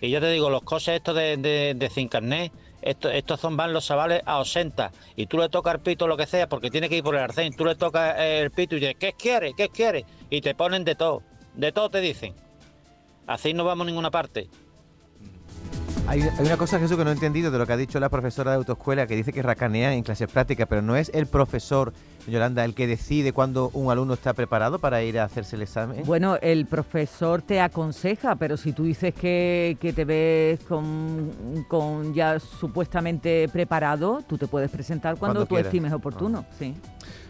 Y 0.00 0.10
yo 0.10 0.20
te 0.20 0.30
digo, 0.30 0.50
los 0.50 0.62
coches 0.62 0.96
estos 0.96 1.16
de, 1.16 1.36
de, 1.38 1.74
de 1.74 1.90
sin 1.90 2.08
estos, 2.82 3.40
son 3.40 3.56
van 3.56 3.72
los 3.72 3.86
chavales 3.86 4.22
a 4.24 4.38
80 4.38 4.92
y 5.16 5.26
tú 5.26 5.38
le 5.38 5.48
tocas 5.48 5.74
el 5.74 5.80
pito 5.80 6.06
lo 6.06 6.16
que 6.16 6.26
sea 6.26 6.48
porque 6.48 6.70
tiene 6.70 6.88
que 6.88 6.98
ir 6.98 7.02
por 7.02 7.16
el 7.16 7.22
arcén, 7.22 7.52
tú 7.56 7.64
le 7.64 7.74
tocas 7.74 8.14
el 8.18 8.50
pito 8.50 8.76
y 8.76 8.80
dices, 8.80 8.96
¿qué 9.00 9.14
quiere? 9.14 9.54
¿Qué 9.54 9.68
quiere? 9.68 10.04
Y 10.30 10.42
te 10.42 10.54
ponen 10.54 10.84
de 10.84 10.94
todo, 10.94 11.22
de 11.54 11.72
todo 11.72 11.90
te 11.90 12.00
dicen. 12.00 12.34
Así 13.26 13.52
no 13.52 13.64
vamos 13.64 13.86
a 13.86 13.90
ninguna 13.90 14.10
parte. 14.10 14.48
Hay, 16.08 16.22
hay 16.22 16.46
una 16.46 16.56
cosa, 16.56 16.78
Jesús, 16.78 16.96
que 16.96 17.04
no 17.04 17.10
he 17.10 17.12
entendido 17.12 17.50
de 17.50 17.58
lo 17.58 17.66
que 17.66 17.74
ha 17.74 17.76
dicho 17.76 18.00
la 18.00 18.08
profesora 18.08 18.52
de 18.52 18.56
autoescuela, 18.56 19.06
que 19.06 19.14
dice 19.14 19.30
que 19.30 19.42
racanean 19.42 19.92
en 19.92 20.02
clases 20.02 20.26
prácticas, 20.30 20.66
pero 20.66 20.80
no 20.80 20.96
es 20.96 21.10
el 21.12 21.26
profesor, 21.26 21.92
Yolanda, 22.26 22.64
el 22.64 22.74
que 22.74 22.86
decide 22.86 23.34
cuando 23.34 23.68
un 23.74 23.90
alumno 23.90 24.14
está 24.14 24.32
preparado 24.32 24.78
para 24.78 25.02
ir 25.02 25.18
a 25.18 25.24
hacerse 25.24 25.56
el 25.56 25.62
examen. 25.62 26.04
Bueno, 26.06 26.38
el 26.40 26.64
profesor 26.64 27.42
te 27.42 27.60
aconseja, 27.60 28.36
pero 28.36 28.56
si 28.56 28.72
tú 28.72 28.84
dices 28.84 29.12
que, 29.12 29.76
que 29.78 29.92
te 29.92 30.06
ves 30.06 30.60
con, 30.60 31.66
con 31.68 32.14
ya 32.14 32.40
supuestamente 32.40 33.46
preparado, 33.52 34.22
tú 34.26 34.38
te 34.38 34.46
puedes 34.46 34.70
presentar 34.70 35.16
cuando, 35.18 35.40
Cuando 35.40 35.46
tú 35.46 35.56
quieras. 35.56 35.66
estimes 35.66 35.92
oportuno. 35.92 36.46
Sí. 36.58 36.74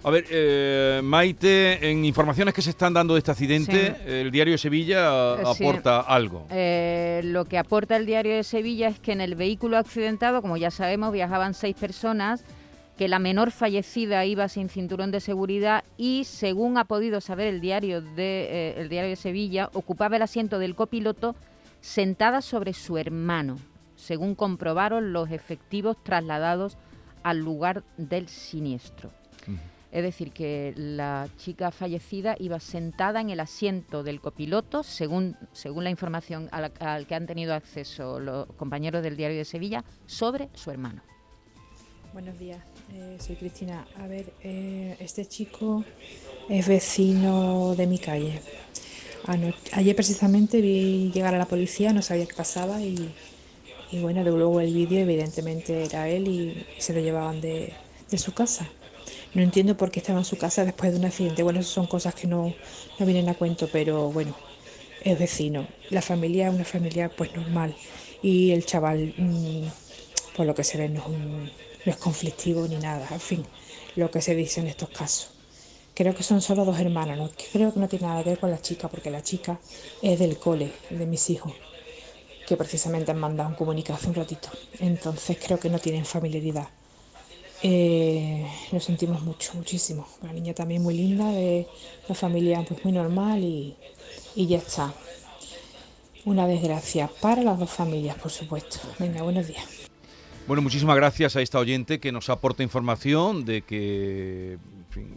A 0.05 0.11
ver, 0.11 0.25
eh, 0.31 1.01
Maite, 1.03 1.91
en 1.91 2.05
informaciones 2.05 2.55
que 2.55 2.63
se 2.63 2.71
están 2.71 2.95
dando 2.95 3.15
de 3.15 3.19
este 3.19 3.31
accidente, 3.33 3.97
Sí. 3.97 4.03
el 4.07 4.31
diario 4.31 4.53
de 4.53 4.59
Sevilla 4.59 5.35
Eh, 5.35 5.43
sí. 5.55 5.65
aporta 5.65 6.01
algo. 6.01 6.47
Eh, 6.51 7.21
lo 7.25 7.45
que 7.45 7.59
aporta 7.59 7.97
el 7.97 8.07
diario 8.07 8.35
de 8.37 8.45
Sevilla 8.45 8.89
es 8.89 9.01
que 9.01 9.13
en 9.13 9.21
el 9.21 9.35
vehículo 9.35 9.77
accidentado, 9.77 10.41
como 10.41 10.57
ya 10.57 10.71
sabemos, 10.71 11.13
viajaban 11.13 11.53
seis 11.53 11.75
personas, 11.77 12.45
que 12.97 13.09
la 13.09 13.19
menor 13.19 13.51
fallecida 13.51 14.25
iba 14.25 14.49
sin 14.49 14.69
cinturón 14.69 15.11
de 15.11 15.21
seguridad 15.21 15.85
y, 15.97 16.25
según 16.25 16.79
ha 16.79 16.85
podido 16.85 17.21
saber 17.21 17.49
el 17.49 17.61
diario 17.61 18.01
de, 18.01 18.15
eh, 18.17 18.75
el 18.79 18.89
diario 18.89 19.11
de 19.11 19.17
Sevilla, 19.17 19.69
ocupaba 19.73 20.17
el 20.17 20.23
asiento 20.23 20.59
del 20.59 20.75
copiloto 20.75 21.35
sentada 21.81 22.41
sobre 22.41 22.73
su 22.73 22.99
hermano, 22.99 23.59
según 23.97 24.35
comprobaron 24.35 25.13
los 25.13 25.31
efectivos 25.31 25.97
trasladados 26.03 26.77
al 27.23 27.39
lugar 27.39 27.83
del 27.97 28.29
siniestro. 28.29 29.11
Es 29.91 30.03
decir, 30.03 30.33
que 30.33 30.75
la 30.77 31.29
chica 31.39 31.71
fallecida 31.71 32.37
iba 32.39 32.61
sentada 32.61 33.21
en 33.21 33.31
el 33.31 33.41
asiento 33.41 34.03
del 34.03 34.21
copiloto, 34.21 34.83
según, 34.83 35.37
según 35.53 35.85
la 35.85 35.91
información 35.91 36.49
al, 36.53 36.73
al 36.81 37.07
que 37.07 37.15
han 37.15 37.27
tenido 37.27 37.55
acceso 37.55 38.21
los 38.21 38.47
compañeros 38.59 39.03
del 39.03 39.17
diario 39.17 39.39
de 39.39 39.47
Sevilla, 39.47 39.85
sobre 40.07 40.51
su 40.53 40.71
hermano. 40.71 41.03
Buenos 42.13 42.39
días, 42.39 42.59
eh, 42.93 43.17
soy 43.19 43.37
Cristina. 43.37 43.87
A 43.97 44.07
ver, 44.07 44.33
eh, 44.43 44.97
este 45.01 45.25
chico 45.27 45.85
es 46.49 46.69
vecino 46.69 47.75
de 47.75 47.87
mi 47.87 47.99
calle. 47.99 48.41
Ayer 49.73 49.95
precisamente 49.95 50.61
vi 50.61 51.11
llegar 51.13 51.35
a 51.35 51.39
la 51.39 51.45
policía, 51.47 51.93
no 51.93 52.01
sabía 52.01 52.27
qué 52.27 52.35
pasaba 52.35 52.81
y, 52.81 53.15
y 53.91 54.01
bueno, 54.01 54.23
luego 54.23 54.61
el 54.61 54.73
vídeo 54.73 55.01
evidentemente 55.01 55.85
era 55.85 56.09
él 56.09 56.29
y 56.29 56.67
se 56.79 56.95
lo 56.95 57.01
llevaban 57.01 57.41
de, 57.41 57.75
de 58.11 58.19
su 58.19 58.33
casa. 58.33 58.67
No 59.35 59.43
entiendo 59.43 59.77
por 59.77 59.91
qué 59.91 60.01
estaba 60.01 60.19
en 60.19 60.25
su 60.25 60.39
casa 60.39 60.65
después 60.65 60.93
de 60.93 60.99
un 60.99 61.05
accidente. 61.05 61.43
Bueno, 61.43 61.61
eso 61.61 61.71
son 61.71 61.87
cosas 61.87 62.15
que 62.15 62.27
no, 62.27 62.57
no 62.99 63.07
vienen 63.07 63.29
a 63.29 63.35
cuento, 63.35 63.71
pero 63.71 64.11
bueno, 64.11 64.35
es 65.01 65.19
vecino. 65.19 65.69
La 65.91 66.03
familia 66.03 66.49
es 66.49 66.55
una 66.55 66.65
familia 66.65 67.15
pues 67.15 67.33
normal 67.35 67.77
y 68.23 68.53
el 68.53 68.67
chaval, 68.67 69.15
mm, 69.17 69.67
por 70.35 70.47
lo 70.47 70.55
que 70.55 70.65
se 70.65 70.79
ve, 70.79 70.89
no 70.89 71.01
es, 71.01 71.07
un- 71.07 71.53
no 71.85 71.93
es 71.93 71.99
conflictivo 71.99 72.67
ni 72.69 72.79
nada. 72.79 73.09
En 73.13 73.21
fin, 73.21 73.49
lo 73.97 74.11
que 74.11 74.23
se 74.23 74.35
dice 74.35 74.61
en 74.61 74.69
estos 74.69 74.91
casos. 74.91 75.33
Creo 75.95 76.15
que 76.15 76.23
son 76.25 76.41
solo 76.43 76.65
dos 76.65 76.81
hermanos, 76.81 77.19
¿no? 77.19 77.31
creo 77.53 77.75
que 77.75 77.81
no 77.81 77.89
tiene 77.89 78.07
nada 78.09 78.25
que 78.25 78.31
ver 78.31 78.41
con 78.41 78.51
la 78.51 78.61
chica, 78.63 78.89
porque 78.91 79.11
la 79.11 79.23
chica 79.23 79.61
es 80.03 80.19
del 80.21 80.39
cole, 80.39 80.73
de 80.91 81.07
mis 81.07 81.31
hijos, 81.31 81.57
que 82.47 82.57
precisamente 82.57 83.13
han 83.13 83.19
mandado 83.21 83.51
un 83.51 83.57
comunicado 83.57 83.99
hace 83.99 84.09
un 84.09 84.17
ratito. 84.17 84.51
Entonces 84.81 85.39
creo 85.45 85.61
que 85.61 85.71
no 85.71 85.79
tienen 85.81 86.05
familiaridad. 86.07 86.69
Eh, 87.63 88.47
lo 88.71 88.81
sentimos 88.81 89.23
mucho, 89.23 89.53
muchísimo. 89.55 90.07
La 90.23 90.33
niña 90.33 90.55
también 90.55 90.83
muy 90.83 90.95
linda, 90.95 91.31
de 91.33 91.67
una 92.09 92.15
familia 92.15 92.65
pues 92.67 92.85
muy 92.85 92.93
normal 92.93 93.43
y, 93.43 93.77
y 94.37 94.47
ya 94.47 94.59
está. 94.59 94.93
Una 96.25 96.47
desgracia 96.47 97.11
para 97.21 97.43
las 97.43 97.59
dos 97.59 97.71
familias, 97.71 98.17
por 98.17 98.31
supuesto. 98.31 98.79
Venga, 98.99 99.23
buenos 99.23 99.47
días. 99.47 99.89
Bueno, 100.47 100.63
muchísimas 100.63 100.97
gracias 100.97 101.37
a 101.37 101.43
esta 101.43 101.59
oyente 101.59 102.01
que 102.01 102.13
nos 102.13 102.31
aporta 102.31 102.63
información 102.63 103.45
de 103.45 103.63
que... 103.63 104.53
en 104.53 104.87
fin, 104.91 105.17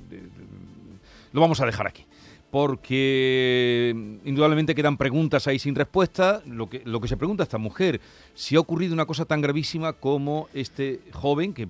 lo 1.31 1.41
vamos 1.41 1.61
a 1.61 1.65
dejar 1.65 1.87
aquí. 1.87 2.05
Porque 2.49 3.93
mm, 3.95 4.27
indudablemente 4.27 4.75
quedan 4.75 4.97
preguntas 4.97 5.47
ahí 5.47 5.59
sin 5.59 5.75
respuesta. 5.75 6.41
Lo 6.45 6.69
que, 6.69 6.81
lo 6.85 6.99
que 6.99 7.07
se 7.07 7.17
pregunta 7.17 7.43
esta 7.43 7.57
mujer, 7.57 8.01
si 8.33 8.55
ha 8.55 8.59
ocurrido 8.59 8.93
una 8.93 9.05
cosa 9.05 9.25
tan 9.25 9.41
gravísima 9.41 9.93
como 9.93 10.49
este 10.53 10.99
joven, 11.13 11.53
que 11.53 11.69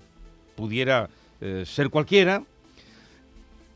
pudiera 0.66 1.10
eh, 1.42 1.64
ser 1.66 1.90
cualquiera, 1.90 2.44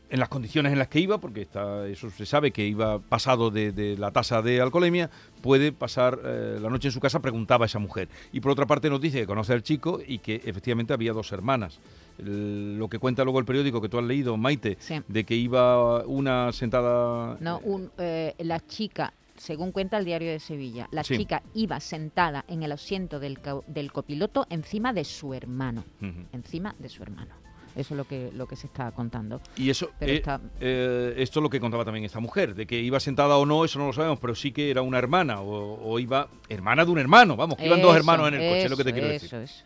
en 0.08 0.20
las 0.20 0.28
condiciones 0.28 0.72
en 0.72 0.78
las 0.78 0.86
que 0.86 1.00
iba, 1.00 1.18
porque 1.18 1.42
está, 1.42 1.84
eso 1.88 2.08
se 2.10 2.24
sabe 2.26 2.52
que 2.52 2.64
iba 2.64 3.00
pasado 3.00 3.50
de, 3.50 3.72
de 3.72 3.98
la 3.98 4.12
tasa 4.12 4.40
de 4.40 4.60
alcoholemia, 4.60 5.10
puede 5.42 5.72
pasar 5.72 6.20
eh, 6.24 6.58
la 6.62 6.70
noche 6.70 6.86
en 6.88 6.92
su 6.92 7.00
casa, 7.00 7.18
preguntaba 7.18 7.66
esa 7.66 7.80
mujer. 7.80 8.08
Y 8.32 8.38
por 8.38 8.52
otra 8.52 8.66
parte 8.66 8.88
nos 8.88 9.00
dice 9.00 9.18
que 9.18 9.26
conoce 9.26 9.52
al 9.52 9.64
chico 9.64 9.98
y 10.06 10.18
que 10.20 10.36
efectivamente 10.44 10.92
había 10.92 11.12
dos 11.12 11.32
hermanas. 11.32 11.80
El- 12.20 12.78
lo 12.78 12.88
que 12.88 13.00
cuenta 13.00 13.24
luego 13.24 13.40
el 13.40 13.44
periódico 13.46 13.80
que 13.82 13.88
tú 13.88 13.98
has 13.98 14.04
leído, 14.04 14.36
Maite, 14.36 14.76
Sí. 14.78 15.00
de 15.08 15.24
que 15.24 15.34
iba 15.34 16.04
una 16.04 16.52
sentada... 16.52 17.36
No, 17.40 17.58
un- 17.64 17.90
eh, 17.98 18.32
la 18.38 18.60
chica, 18.64 19.12
según 19.38 19.72
cuenta 19.72 19.98
el 19.98 20.04
diario 20.04 20.30
de 20.30 20.40
Sevilla, 20.40 20.88
la 20.90 21.04
Sí. 21.04 21.16
chica 21.16 21.42
iba 21.54 21.78
sentada 21.80 22.44
en 22.48 22.62
el 22.62 22.72
asiento 22.72 23.18
del, 23.20 23.38
co- 23.40 23.64
del 23.66 23.92
copiloto 23.92 24.46
encima 24.50 24.92
de 24.92 25.04
su 25.04 25.34
hermano. 25.34 25.84
Encima 26.32 26.74
de 26.78 26.88
su 26.88 27.02
hermano. 27.02 27.34
Eso 27.74 27.92
es 27.92 27.98
lo 27.98 28.04
que, 28.06 28.30
lo 28.32 28.46
que 28.48 28.56
se 28.56 28.68
está 28.68 28.90
contando. 28.92 29.38
Y 29.56 29.68
eso, 29.68 29.90
eh, 30.00 30.14
está- 30.16 30.40
eh, 30.60 31.12
esto 31.18 31.40
es 31.40 31.42
lo 31.42 31.50
que 31.50 31.60
contaba 31.60 31.84
también 31.84 32.06
esta 32.06 32.20
mujer, 32.20 32.54
de 32.54 32.66
que 32.66 32.80
iba 32.80 32.98
sentada 33.00 33.36
o 33.36 33.44
no, 33.44 33.66
eso 33.66 33.78
no 33.78 33.86
lo 33.88 33.92
sabemos, 33.92 34.18
pero 34.18 34.34
sí 34.34 34.50
que 34.50 34.70
era 34.70 34.80
una 34.80 34.96
hermana, 34.98 35.42
o, 35.42 35.74
o 35.82 35.98
iba 35.98 36.28
hermana 36.48 36.86
de 36.86 36.90
un 36.90 36.98
hermano, 36.98 37.36
vamos, 37.36 37.58
que 37.58 37.66
iban 37.66 37.82
dos 37.82 37.94
hermanos 37.94 38.28
en 38.28 38.34
el 38.34 38.48
coche, 38.48 38.64
es 38.64 38.70
lo 38.70 38.76
que 38.78 38.84
te 38.84 38.90
eso, 38.90 38.94
quiero 38.98 39.12
decir. 39.12 39.26
eso, 39.26 39.40
eso. 39.42 39.64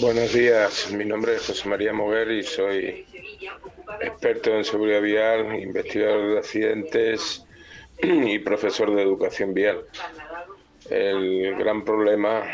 Buenos 0.00 0.32
días, 0.32 0.92
mi 0.92 1.04
nombre 1.04 1.36
es 1.36 1.46
José 1.46 1.68
María 1.68 1.92
Moguer 1.92 2.30
y 2.30 2.42
soy 2.42 3.04
experto 4.00 4.54
en 4.54 4.64
seguridad 4.64 5.02
vial, 5.02 5.60
investigador 5.60 6.32
de 6.32 6.38
accidentes 6.38 7.44
y 8.02 8.38
profesor 8.38 8.94
de 8.94 9.02
educación 9.02 9.54
vial. 9.54 9.84
El 10.90 11.56
gran 11.56 11.84
problema 11.84 12.44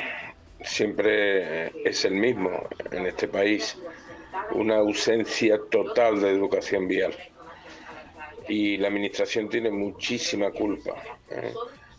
siempre 0.65 1.73
es 1.89 2.05
el 2.05 2.15
mismo 2.15 2.69
en 2.91 3.07
este 3.07 3.29
país, 3.29 3.77
una 4.53 4.77
ausencia 4.77 5.61
total 5.71 6.21
de 6.21 6.31
educación 6.31 6.89
vial. 6.89 7.15
Y 8.49 8.77
la 8.77 8.89
Administración 8.89 9.49
tiene 9.49 9.71
muchísima 9.71 10.51
culpa. 10.51 10.95
¿eh? 11.31 11.53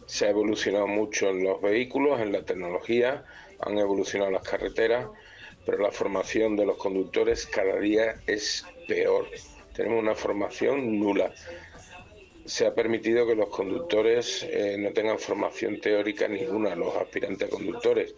Se 0.06 0.26
ha 0.26 0.30
evolucionado 0.30 0.88
mucho 0.88 1.30
en 1.30 1.44
los 1.44 1.62
vehículos, 1.62 2.20
en 2.20 2.32
la 2.32 2.44
tecnología, 2.44 3.24
han 3.60 3.78
evolucionado 3.78 4.32
las 4.32 4.44
carreteras, 4.44 5.08
pero 5.66 5.78
la 5.80 5.92
formación 5.92 6.56
de 6.56 6.66
los 6.66 6.78
conductores 6.78 7.46
cada 7.46 7.80
día 7.80 8.22
es 8.28 8.66
peor. 8.88 9.28
Tenemos 9.74 10.02
una 10.02 10.16
formación 10.16 11.00
nula. 11.00 11.34
Se 12.46 12.66
ha 12.66 12.74
permitido 12.76 13.26
que 13.26 13.36
los 13.36 13.48
conductores 13.50 14.44
eh, 14.44 14.76
no 14.78 14.92
tengan 14.92 15.18
formación 15.18 15.80
teórica 15.80 16.28
ninguna, 16.28 16.76
los 16.76 16.96
aspirantes 16.96 17.48
a 17.48 17.52
conductores. 17.52 18.14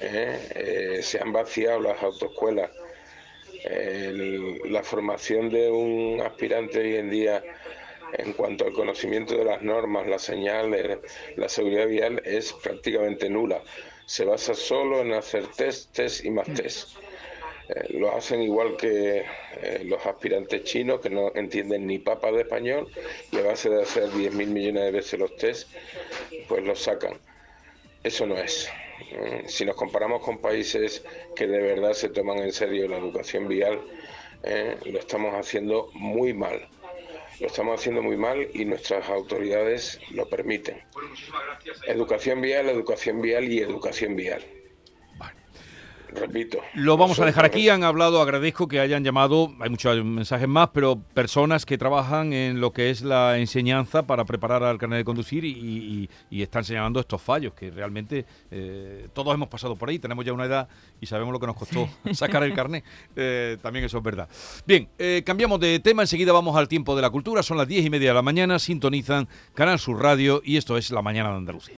¿eh? 0.00 0.38
Eh, 0.54 1.02
se 1.02 1.20
han 1.20 1.32
vaciado 1.32 1.80
las 1.80 2.02
autoescuelas. 2.02 2.70
El- 3.64 4.60
la 4.72 4.82
formación 4.82 5.48
de 5.50 5.70
un 5.70 6.20
aspirante 6.20 6.80
hoy 6.80 6.96
en 6.96 7.10
día 7.10 7.42
en 8.18 8.32
cuanto 8.34 8.64
al 8.66 8.72
conocimiento 8.72 9.36
de 9.36 9.44
las 9.44 9.62
normas, 9.62 10.06
las 10.06 10.22
señales, 10.22 10.98
la 11.36 11.48
seguridad 11.48 11.86
vial 11.88 12.22
es 12.24 12.52
prácticamente 12.52 13.28
nula. 13.30 13.62
Se 14.06 14.24
basa 14.24 14.54
solo 14.54 15.00
en 15.00 15.12
hacer 15.12 15.46
test, 15.48 15.92
test 15.94 16.24
y 16.24 16.30
más 16.30 16.46
test. 16.54 16.90
Eh, 17.68 17.94
lo 17.94 18.14
hacen 18.14 18.42
igual 18.42 18.76
que 18.76 19.24
eh, 19.56 19.82
los 19.84 20.04
aspirantes 20.04 20.64
chinos 20.64 21.00
que 21.00 21.08
no 21.08 21.32
entienden 21.34 21.86
ni 21.86 21.98
papa 21.98 22.30
de 22.30 22.42
español 22.42 22.88
y 23.32 23.38
a 23.38 23.42
base 23.42 23.70
de 23.70 23.82
hacer 23.82 24.10
10.000 24.10 24.46
millones 24.48 24.84
de 24.84 24.90
veces 24.90 25.18
los 25.18 25.34
test, 25.36 25.68
pues 26.46 26.62
los 26.62 26.78
sacan. 26.80 27.18
Eso 28.02 28.26
no 28.26 28.36
es. 28.36 28.68
Mm, 29.12 29.48
Si 29.48 29.64
nos 29.64 29.76
comparamos 29.76 30.22
con 30.22 30.38
países 30.38 31.02
que 31.34 31.46
de 31.46 31.58
verdad 31.58 31.94
se 31.94 32.10
toman 32.10 32.38
en 32.38 32.52
serio 32.52 32.86
la 32.86 32.98
educación 32.98 33.48
vial, 33.48 33.80
eh, 34.42 34.76
lo 34.84 34.98
estamos 34.98 35.34
haciendo 35.34 35.88
muy 35.94 36.34
mal. 36.34 36.68
Lo 37.40 37.46
estamos 37.48 37.80
haciendo 37.80 38.02
muy 38.02 38.16
mal 38.16 38.48
y 38.52 38.64
nuestras 38.64 39.08
autoridades 39.08 40.00
lo 40.10 40.28
permiten. 40.28 40.82
Educación 41.86 42.40
vial, 42.40 42.68
educación 42.68 43.20
vial 43.20 43.44
y 43.44 43.58
educación 43.58 44.16
vial. 44.16 44.44
Repito. 46.14 46.58
Lo 46.74 46.96
vamos 46.96 47.18
a 47.20 47.24
dejar 47.26 47.44
aquí. 47.44 47.68
Han 47.68 47.84
hablado, 47.84 48.20
agradezco 48.20 48.68
que 48.68 48.80
hayan 48.80 49.04
llamado. 49.04 49.52
Hay 49.60 49.70
muchos 49.70 50.04
mensajes 50.04 50.48
más, 50.48 50.70
pero 50.72 50.96
personas 51.14 51.64
que 51.66 51.78
trabajan 51.78 52.32
en 52.32 52.60
lo 52.60 52.72
que 52.72 52.90
es 52.90 53.02
la 53.02 53.38
enseñanza 53.38 54.06
para 54.06 54.24
preparar 54.24 54.62
al 54.62 54.78
carnet 54.78 54.98
de 54.98 55.04
conducir 55.04 55.44
y, 55.44 55.50
y- 55.50 56.10
y 56.30 56.42
están 56.42 56.64
señalando 56.64 57.00
estos 57.00 57.20
fallos 57.22 57.54
que 57.54 57.70
realmente 57.70 58.24
eh, 58.50 59.08
todos 59.12 59.34
hemos 59.34 59.48
pasado 59.48 59.76
por 59.76 59.88
ahí. 59.88 59.98
Tenemos 59.98 60.24
ya 60.24 60.32
una 60.32 60.44
edad 60.44 60.68
y 61.00 61.06
sabemos 61.06 61.32
lo 61.32 61.40
que 61.40 61.46
nos 61.46 61.56
costó 61.56 61.88
sacar 62.12 62.42
el 62.42 62.54
carnet. 62.54 62.84
Eh, 63.16 63.56
también 63.62 63.84
eso 63.84 63.98
es 63.98 64.04
verdad. 64.04 64.28
Bien, 64.66 64.88
eh, 64.98 65.22
cambiamos 65.24 65.60
de 65.60 65.78
tema. 65.80 66.02
Enseguida 66.02 66.32
vamos 66.32 66.56
al 66.56 66.68
tiempo 66.68 66.94
de 66.96 67.02
la 67.02 67.10
cultura. 67.10 67.42
Son 67.42 67.56
las 67.56 67.68
diez 67.68 67.84
y 67.84 67.90
media 67.90 68.10
de 68.10 68.14
la 68.14 68.22
mañana. 68.22 68.58
Sintonizan 68.58 69.28
Canal 69.54 69.78
Sur 69.78 70.00
Radio 70.02 70.42
y 70.44 70.56
esto 70.56 70.76
es 70.76 70.90
La 70.90 71.02
Mañana 71.02 71.30
de 71.30 71.36
Andalucía. 71.36 71.72